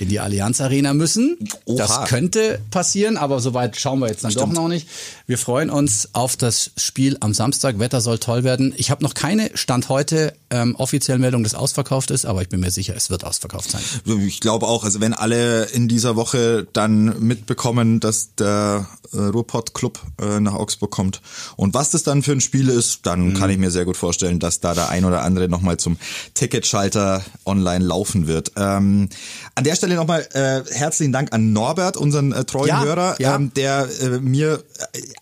in 0.00 0.08
die 0.08 0.18
Allianz 0.18 0.60
Arena 0.60 0.94
müssen. 0.94 1.36
Oha. 1.66 1.76
Das 1.76 2.08
könnte 2.08 2.58
passieren, 2.70 3.16
aber 3.16 3.40
soweit 3.40 3.76
schauen 3.76 3.98
wir 4.00 4.08
jetzt 4.08 4.24
dann 4.24 4.30
Stimmt. 4.30 4.56
doch 4.56 4.62
noch 4.62 4.68
nicht. 4.68 4.88
Wir 5.26 5.36
freuen 5.36 5.68
uns 5.68 6.08
auf 6.14 6.36
das 6.36 6.70
Spiel 6.76 7.18
am 7.20 7.34
Samstag. 7.34 7.78
Wetter 7.78 8.00
soll 8.00 8.18
toll 8.18 8.42
werden. 8.42 8.72
Ich 8.76 8.90
habe 8.90 9.04
noch 9.04 9.12
keine 9.12 9.50
Stand 9.54 9.90
heute 9.90 10.32
ähm, 10.50 10.74
offiziellen 10.76 11.20
Meldung, 11.20 11.44
dass 11.44 11.54
ausverkauft 11.54 12.10
ist, 12.10 12.24
aber 12.24 12.40
ich 12.42 12.48
bin 12.48 12.60
mir 12.60 12.70
sicher, 12.70 12.94
es 12.96 13.10
wird 13.10 13.24
ausverkauft 13.24 13.70
sein. 13.70 13.82
Ich 14.26 14.40
glaube 14.40 14.66
auch, 14.66 14.84
also 14.84 15.00
wenn 15.00 15.12
alle 15.12 15.64
in 15.66 15.86
dieser 15.86 16.16
Woche 16.16 16.66
dann 16.72 17.20
mitbekommen, 17.20 18.00
dass 18.00 18.34
der 18.34 18.88
äh, 19.12 19.18
Ruhrpott 19.18 19.74
Club 19.74 20.00
äh, 20.20 20.40
nach 20.40 20.54
Augsburg 20.54 20.90
kommt 20.90 21.20
und 21.56 21.74
was 21.74 21.90
das 21.90 22.02
dann 22.02 22.22
für 22.22 22.32
ein 22.32 22.40
Spiel 22.40 22.68
ist, 22.68 23.06
dann 23.06 23.28
mhm. 23.28 23.34
kann 23.34 23.50
ich 23.50 23.58
mir 23.58 23.70
sehr 23.70 23.84
gut 23.84 23.96
vorstellen, 23.96 24.38
dass 24.38 24.60
da 24.60 24.74
der 24.74 24.88
ein 24.88 25.04
oder 25.04 25.22
andere 25.22 25.48
nochmal 25.48 25.76
zum 25.76 25.98
Ticketschalter 26.34 27.24
online 27.44 27.84
laufen 27.84 28.26
wird. 28.26 28.52
Ähm, 28.56 29.08
an 29.54 29.64
der 29.64 29.76
Stelle 29.76 29.89
nochmal 29.96 30.26
äh, 30.32 30.62
herzlichen 30.72 31.12
Dank 31.12 31.32
an 31.32 31.52
Norbert, 31.52 31.96
unseren 31.96 32.32
äh, 32.32 32.44
treuen 32.44 32.68
ja, 32.68 32.84
Hörer, 32.84 33.16
ja. 33.18 33.36
Ähm, 33.36 33.52
der 33.54 33.88
äh, 34.02 34.20
mir 34.20 34.62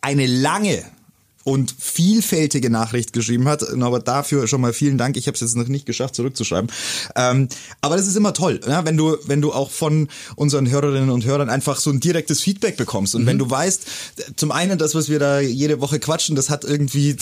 eine 0.02 0.26
lange 0.26 0.84
und 1.48 1.74
vielfältige 1.78 2.68
Nachricht 2.68 3.14
geschrieben 3.14 3.48
hat. 3.48 3.64
Aber 3.80 4.00
dafür 4.00 4.46
schon 4.46 4.60
mal 4.60 4.74
vielen 4.74 4.98
Dank. 4.98 5.16
Ich 5.16 5.26
habe 5.28 5.34
es 5.34 5.40
jetzt 5.40 5.56
noch 5.56 5.66
nicht 5.66 5.86
geschafft, 5.86 6.14
zurückzuschreiben. 6.14 6.70
Ähm, 7.16 7.48
aber 7.80 7.96
das 7.96 8.06
ist 8.06 8.16
immer 8.16 8.34
toll, 8.34 8.60
ja, 8.68 8.84
wenn 8.84 8.98
du 8.98 9.16
wenn 9.24 9.40
du 9.40 9.52
auch 9.52 9.70
von 9.70 10.08
unseren 10.36 10.68
Hörerinnen 10.68 11.08
und 11.08 11.24
Hörern 11.24 11.48
einfach 11.48 11.78
so 11.80 11.88
ein 11.90 12.00
direktes 12.00 12.40
Feedback 12.40 12.76
bekommst. 12.76 13.14
Und 13.14 13.22
mhm. 13.22 13.26
wenn 13.26 13.38
du 13.38 13.48
weißt, 13.48 13.86
zum 14.36 14.52
einen 14.52 14.76
das, 14.76 14.94
was 14.94 15.08
wir 15.08 15.18
da 15.18 15.40
jede 15.40 15.80
Woche 15.80 15.98
quatschen, 15.98 16.36
das 16.36 16.50
hat 16.50 16.64
irgendwie 16.64 17.16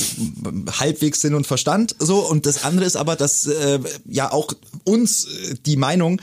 halbwegs 0.81 1.21
Sinn 1.21 1.35
und 1.35 1.47
Verstand. 1.47 1.95
So 2.01 2.19
und 2.19 2.47
das 2.47 2.65
andere 2.65 2.85
ist 2.85 2.97
aber, 2.97 3.15
dass 3.15 3.47
äh, 3.47 3.79
ja 4.07 4.33
auch 4.33 4.53
uns 4.83 5.27
äh, 5.27 5.55
die 5.65 5.77
Meinung 5.77 6.21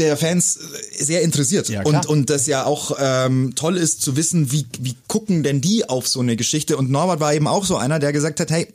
der 0.00 0.16
Fans 0.16 0.58
sehr 0.98 1.22
interessiert. 1.22 1.68
Ja, 1.68 1.82
und 1.82 2.06
und 2.06 2.30
das 2.30 2.46
ja 2.46 2.64
auch 2.64 2.96
ähm, 2.98 3.52
toll 3.54 3.76
ist 3.76 4.02
zu 4.02 4.16
wissen, 4.16 4.50
wie 4.50 4.66
wie 4.80 4.96
gucken 5.06 5.42
denn 5.42 5.60
die 5.60 5.88
auf 5.88 6.08
so 6.08 6.20
eine 6.20 6.36
Geschichte? 6.36 6.76
Und 6.76 6.90
Norbert 6.90 7.20
war 7.20 7.34
eben 7.34 7.46
auch 7.46 7.64
so 7.64 7.76
einer, 7.76 7.98
der 7.98 8.12
gesagt 8.12 8.40
hat, 8.40 8.50
hey, 8.50 8.68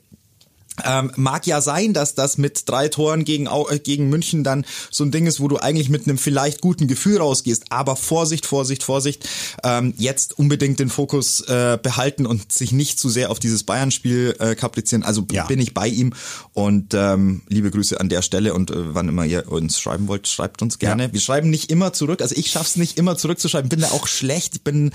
ähm, 0.83 1.11
mag 1.15 1.47
ja 1.47 1.61
sein, 1.61 1.93
dass 1.93 2.15
das 2.15 2.37
mit 2.37 2.67
drei 2.67 2.89
Toren 2.89 3.23
gegen, 3.23 3.47
äh, 3.47 3.79
gegen 3.79 4.09
München 4.09 4.43
dann 4.43 4.65
so 4.91 5.03
ein 5.03 5.11
Ding 5.11 5.25
ist, 5.25 5.39
wo 5.39 5.47
du 5.47 5.57
eigentlich 5.57 5.89
mit 5.89 6.07
einem 6.07 6.17
vielleicht 6.17 6.61
guten 6.61 6.87
Gefühl 6.87 7.17
rausgehst. 7.17 7.65
Aber 7.69 7.95
Vorsicht, 7.95 8.45
Vorsicht, 8.45 8.83
Vorsicht. 8.83 9.27
Ähm, 9.63 9.93
jetzt 9.97 10.37
unbedingt 10.37 10.79
den 10.79 10.89
Fokus 10.89 11.41
äh, 11.41 11.77
behalten 11.81 12.25
und 12.25 12.51
sich 12.51 12.71
nicht 12.71 12.99
zu 12.99 13.09
sehr 13.09 13.31
auf 13.31 13.39
dieses 13.39 13.63
Bayern-Spiel 13.63 14.35
äh, 14.39 14.55
kaprizieren. 14.55 15.03
Also 15.03 15.25
ja. 15.31 15.45
bin 15.45 15.59
ich 15.59 15.73
bei 15.73 15.87
ihm. 15.87 16.13
Und 16.53 16.93
ähm, 16.93 17.41
liebe 17.47 17.71
Grüße 17.71 17.99
an 17.99 18.09
der 18.09 18.21
Stelle. 18.21 18.53
Und 18.53 18.71
äh, 18.71 18.93
wann 18.93 19.07
immer 19.07 19.25
ihr 19.25 19.51
uns 19.51 19.79
schreiben 19.79 20.07
wollt, 20.07 20.27
schreibt 20.27 20.61
uns 20.61 20.79
gerne. 20.79 21.03
Ja. 21.03 21.13
Wir 21.13 21.21
schreiben 21.21 21.49
nicht 21.49 21.71
immer 21.71 21.93
zurück. 21.93 22.21
Also 22.21 22.35
ich 22.35 22.51
schaff's 22.51 22.75
nicht 22.75 22.97
immer 22.97 23.17
zurückzuschreiben. 23.17 23.69
Bin 23.69 23.79
da 23.79 23.91
auch 23.91 24.07
schlecht. 24.07 24.55
Ich 24.55 24.63
bin, 24.63 24.91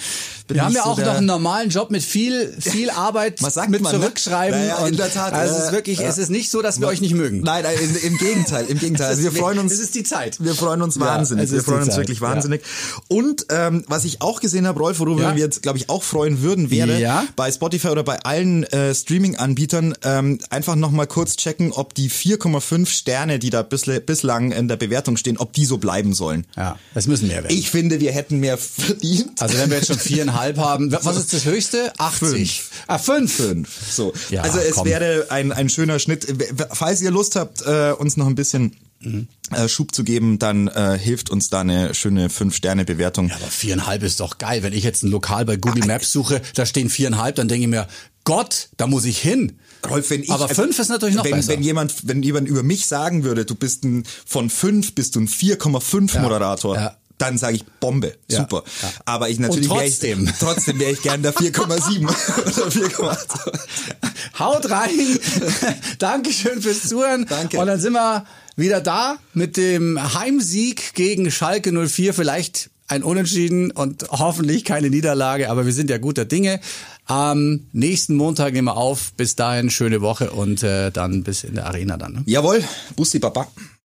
bin 0.46 0.56
Wir 0.56 0.64
haben 0.64 0.74
ja 0.74 0.84
so 0.84 0.90
auch 0.90 0.98
noch 0.98 1.14
einen 1.14 1.26
normalen 1.26 1.70
Job 1.70 1.90
mit 1.90 2.02
viel, 2.02 2.54
viel 2.60 2.90
Arbeit 2.90 3.40
Was 3.42 3.54
sagt 3.54 3.70
mit 3.70 3.80
man, 3.80 3.92
ne? 3.92 4.00
Zurückschreiben. 4.00 4.60
Ne? 4.60 4.66
Naja, 4.66 4.86
in 4.86 4.96
der 4.96 5.12
Tat. 5.12 5.32
Also 5.32 5.69
ist 5.70 5.76
wirklich, 5.76 6.00
es 6.00 6.18
ist 6.18 6.30
nicht 6.30 6.50
so, 6.50 6.62
dass 6.62 6.80
wir 6.80 6.86
euch 6.88 7.00
nicht 7.00 7.14
mögen. 7.14 7.40
Nein, 7.40 7.62
nein 7.64 7.76
im, 7.82 7.96
im 8.12 8.18
Gegenteil, 8.18 8.66
im 8.66 8.78
Gegenteil. 8.80 9.08
Also 9.08 9.22
wir 9.22 9.32
freuen 9.32 9.58
uns. 9.58 9.72
Es 9.72 9.80
ist 9.80 9.94
die 9.94 10.02
Zeit. 10.02 10.42
Wir 10.42 10.54
freuen 10.54 10.82
uns 10.82 10.98
wahnsinnig. 11.00 11.44
es 11.46 11.52
wir 11.52 11.62
freuen 11.62 11.78
uns 11.82 11.88
Zeit, 11.88 11.98
wirklich 11.98 12.20
ja. 12.20 12.28
wahnsinnig. 12.28 12.62
Und 13.08 13.46
ähm, 13.50 13.84
was 13.88 14.04
ich 14.04 14.20
auch 14.22 14.40
gesehen 14.40 14.66
habe, 14.66 14.78
Rolf, 14.80 14.98
worüber 15.00 15.22
Ja. 15.22 15.34
wir 15.36 15.42
jetzt, 15.44 15.62
glaube 15.62 15.78
ich, 15.78 15.88
auch 15.88 16.02
freuen 16.02 16.42
würden, 16.42 16.70
wäre 16.70 16.98
Ja. 17.00 17.24
bei 17.36 17.50
Spotify 17.50 17.88
oder 17.88 18.02
bei 18.04 18.18
allen 18.20 18.64
äh, 18.64 18.94
Streaming-Anbietern 18.94 19.94
ähm, 20.02 20.38
einfach 20.50 20.76
nochmal 20.76 21.06
kurz 21.06 21.36
checken, 21.36 21.72
ob 21.72 21.94
die 21.94 22.10
4,5 22.10 22.86
Sterne, 22.88 23.38
die 23.38 23.50
da 23.50 23.60
bisle- 23.62 24.00
bislang 24.00 24.52
in 24.52 24.68
der 24.68 24.76
Bewertung 24.76 25.16
stehen, 25.16 25.36
ob 25.38 25.52
die 25.52 25.64
so 25.64 25.78
bleiben 25.78 26.12
sollen. 26.14 26.46
Ja, 26.56 26.78
es 26.94 27.06
müssen 27.06 27.28
mehr 27.28 27.42
werden. 27.42 27.56
Ich 27.56 27.70
finde, 27.70 28.00
wir 28.00 28.12
hätten 28.12 28.38
mehr 28.40 28.58
verdient. 28.58 29.40
also 29.40 29.58
wenn 29.58 29.70
wir 29.70 29.76
jetzt 29.78 29.86
schon 29.88 29.98
viereinhalb 30.10 30.58
haben, 30.58 30.92
was 30.92 31.16
ist 31.16 31.32
das 31.32 31.44
höchste? 31.44 31.92
80. 31.98 32.62
Ah, 32.86 32.98
fünf. 32.98 33.32
Fünf. 33.34 33.68
So. 33.90 34.12
Ja, 34.30 34.42
also 34.42 34.58
es 34.58 34.74
komm. 34.76 34.86
wäre 34.86 35.26
ein, 35.30 35.52
ein 35.52 35.59
schöner 35.68 35.98
Schnitt. 35.98 36.26
Falls 36.72 37.02
ihr 37.02 37.10
Lust 37.10 37.36
habt, 37.36 37.62
äh, 37.62 37.92
uns 37.92 38.16
noch 38.16 38.26
ein 38.26 38.34
bisschen 38.34 38.76
Mhm. 39.02 39.28
äh, 39.50 39.66
Schub 39.66 39.94
zu 39.94 40.04
geben, 40.04 40.38
dann 40.38 40.68
äh, 40.68 40.98
hilft 40.98 41.30
uns 41.30 41.48
da 41.48 41.62
eine 41.62 41.94
schöne 41.94 42.28
Fünf-Sterne-Bewertung. 42.28 43.30
Aber 43.30 43.46
viereinhalb 43.46 44.02
ist 44.02 44.20
doch 44.20 44.36
geil. 44.36 44.62
Wenn 44.62 44.74
ich 44.74 44.84
jetzt 44.84 45.02
ein 45.02 45.10
Lokal 45.10 45.46
bei 45.46 45.56
Google 45.56 45.86
Maps 45.86 46.12
suche, 46.12 46.42
da 46.54 46.66
stehen 46.66 46.90
viereinhalb, 46.90 47.34
dann 47.36 47.48
denke 47.48 47.62
ich 47.62 47.70
mir, 47.70 47.88
Gott, 48.24 48.68
da 48.76 48.86
muss 48.86 49.06
ich 49.06 49.18
hin. 49.18 49.58
Rolf, 49.88 50.10
wenn 50.10 50.22
ich, 50.22 50.30
Aber 50.30 50.48
fünf 50.50 50.78
ist 50.78 50.88
natürlich 50.88 51.16
noch 51.16 51.24
wenn, 51.24 51.32
besser. 51.32 51.52
Wenn 51.52 51.62
jemand, 51.62 52.06
wenn 52.06 52.22
jemand 52.22 52.46
über 52.46 52.62
mich 52.62 52.86
sagen 52.86 53.24
würde, 53.24 53.46
du 53.46 53.54
bist 53.54 53.84
ein, 53.84 54.04
von 54.26 54.50
fünf 54.50 54.94
bist 54.94 55.16
du 55.16 55.20
ein 55.20 55.28
4,5 55.28 56.16
Ja, 56.16 56.20
Moderator, 56.20 56.76
ja. 56.76 56.96
Dann 57.20 57.38
sage 57.38 57.56
ich 57.56 57.64
Bombe, 57.80 58.14
Ja, 58.28 58.38
super. 58.38 58.64
ja. 58.82 58.88
Aber 59.04 59.28
ich 59.28 59.38
natürlich 59.38 59.68
Und 59.70 59.76
wäre 59.76 59.86
ich, 59.86 59.92
trotzdem. 59.98 60.32
trotzdem 60.40 60.78
wäre 60.80 60.92
ich 60.92 61.02
gern 61.02 61.22
der 61.22 61.34
4,7 61.34 62.02
oder 62.56 62.68
4,8. 62.68 64.38
Haut 64.38 64.70
rein. 64.70 64.90
Dankeschön 65.98 66.62
fürs 66.62 66.82
Zuhören. 66.88 67.26
Danke. 67.28 67.58
Und 67.58 67.66
dann 67.66 67.80
sind 67.80 67.92
wir 67.92 68.24
wieder 68.56 68.80
da 68.80 69.18
mit 69.34 69.56
dem 69.56 69.98
Heimsieg 70.14 70.94
gegen 70.94 71.30
Schalke 71.30 71.72
04. 71.72 72.14
Vielleicht 72.14 72.70
ein 72.88 73.02
Unentschieden 73.02 73.70
und 73.70 74.06
hoffentlich 74.10 74.64
keine 74.64 74.90
Niederlage, 74.90 75.48
aber 75.50 75.64
wir 75.64 75.72
sind 75.72 75.90
ja 75.90 75.98
guter 75.98 76.24
Dinge. 76.24 76.60
Am 77.06 77.66
nächsten 77.72 78.14
Montag 78.16 78.52
nehmen 78.52 78.66
wir 78.68 78.76
auf. 78.76 79.12
Bis 79.16 79.36
dahin 79.36 79.70
schöne 79.70 80.00
Woche 80.00 80.30
und 80.30 80.62
äh, 80.62 80.90
dann 80.90 81.22
bis 81.22 81.44
in 81.44 81.54
der 81.54 81.66
Arena 81.66 81.96
dann. 81.96 82.12
Ne? 82.12 82.22
Jawohl, 82.26 82.62
Bussi 82.96 83.18
Baba. 83.18 83.46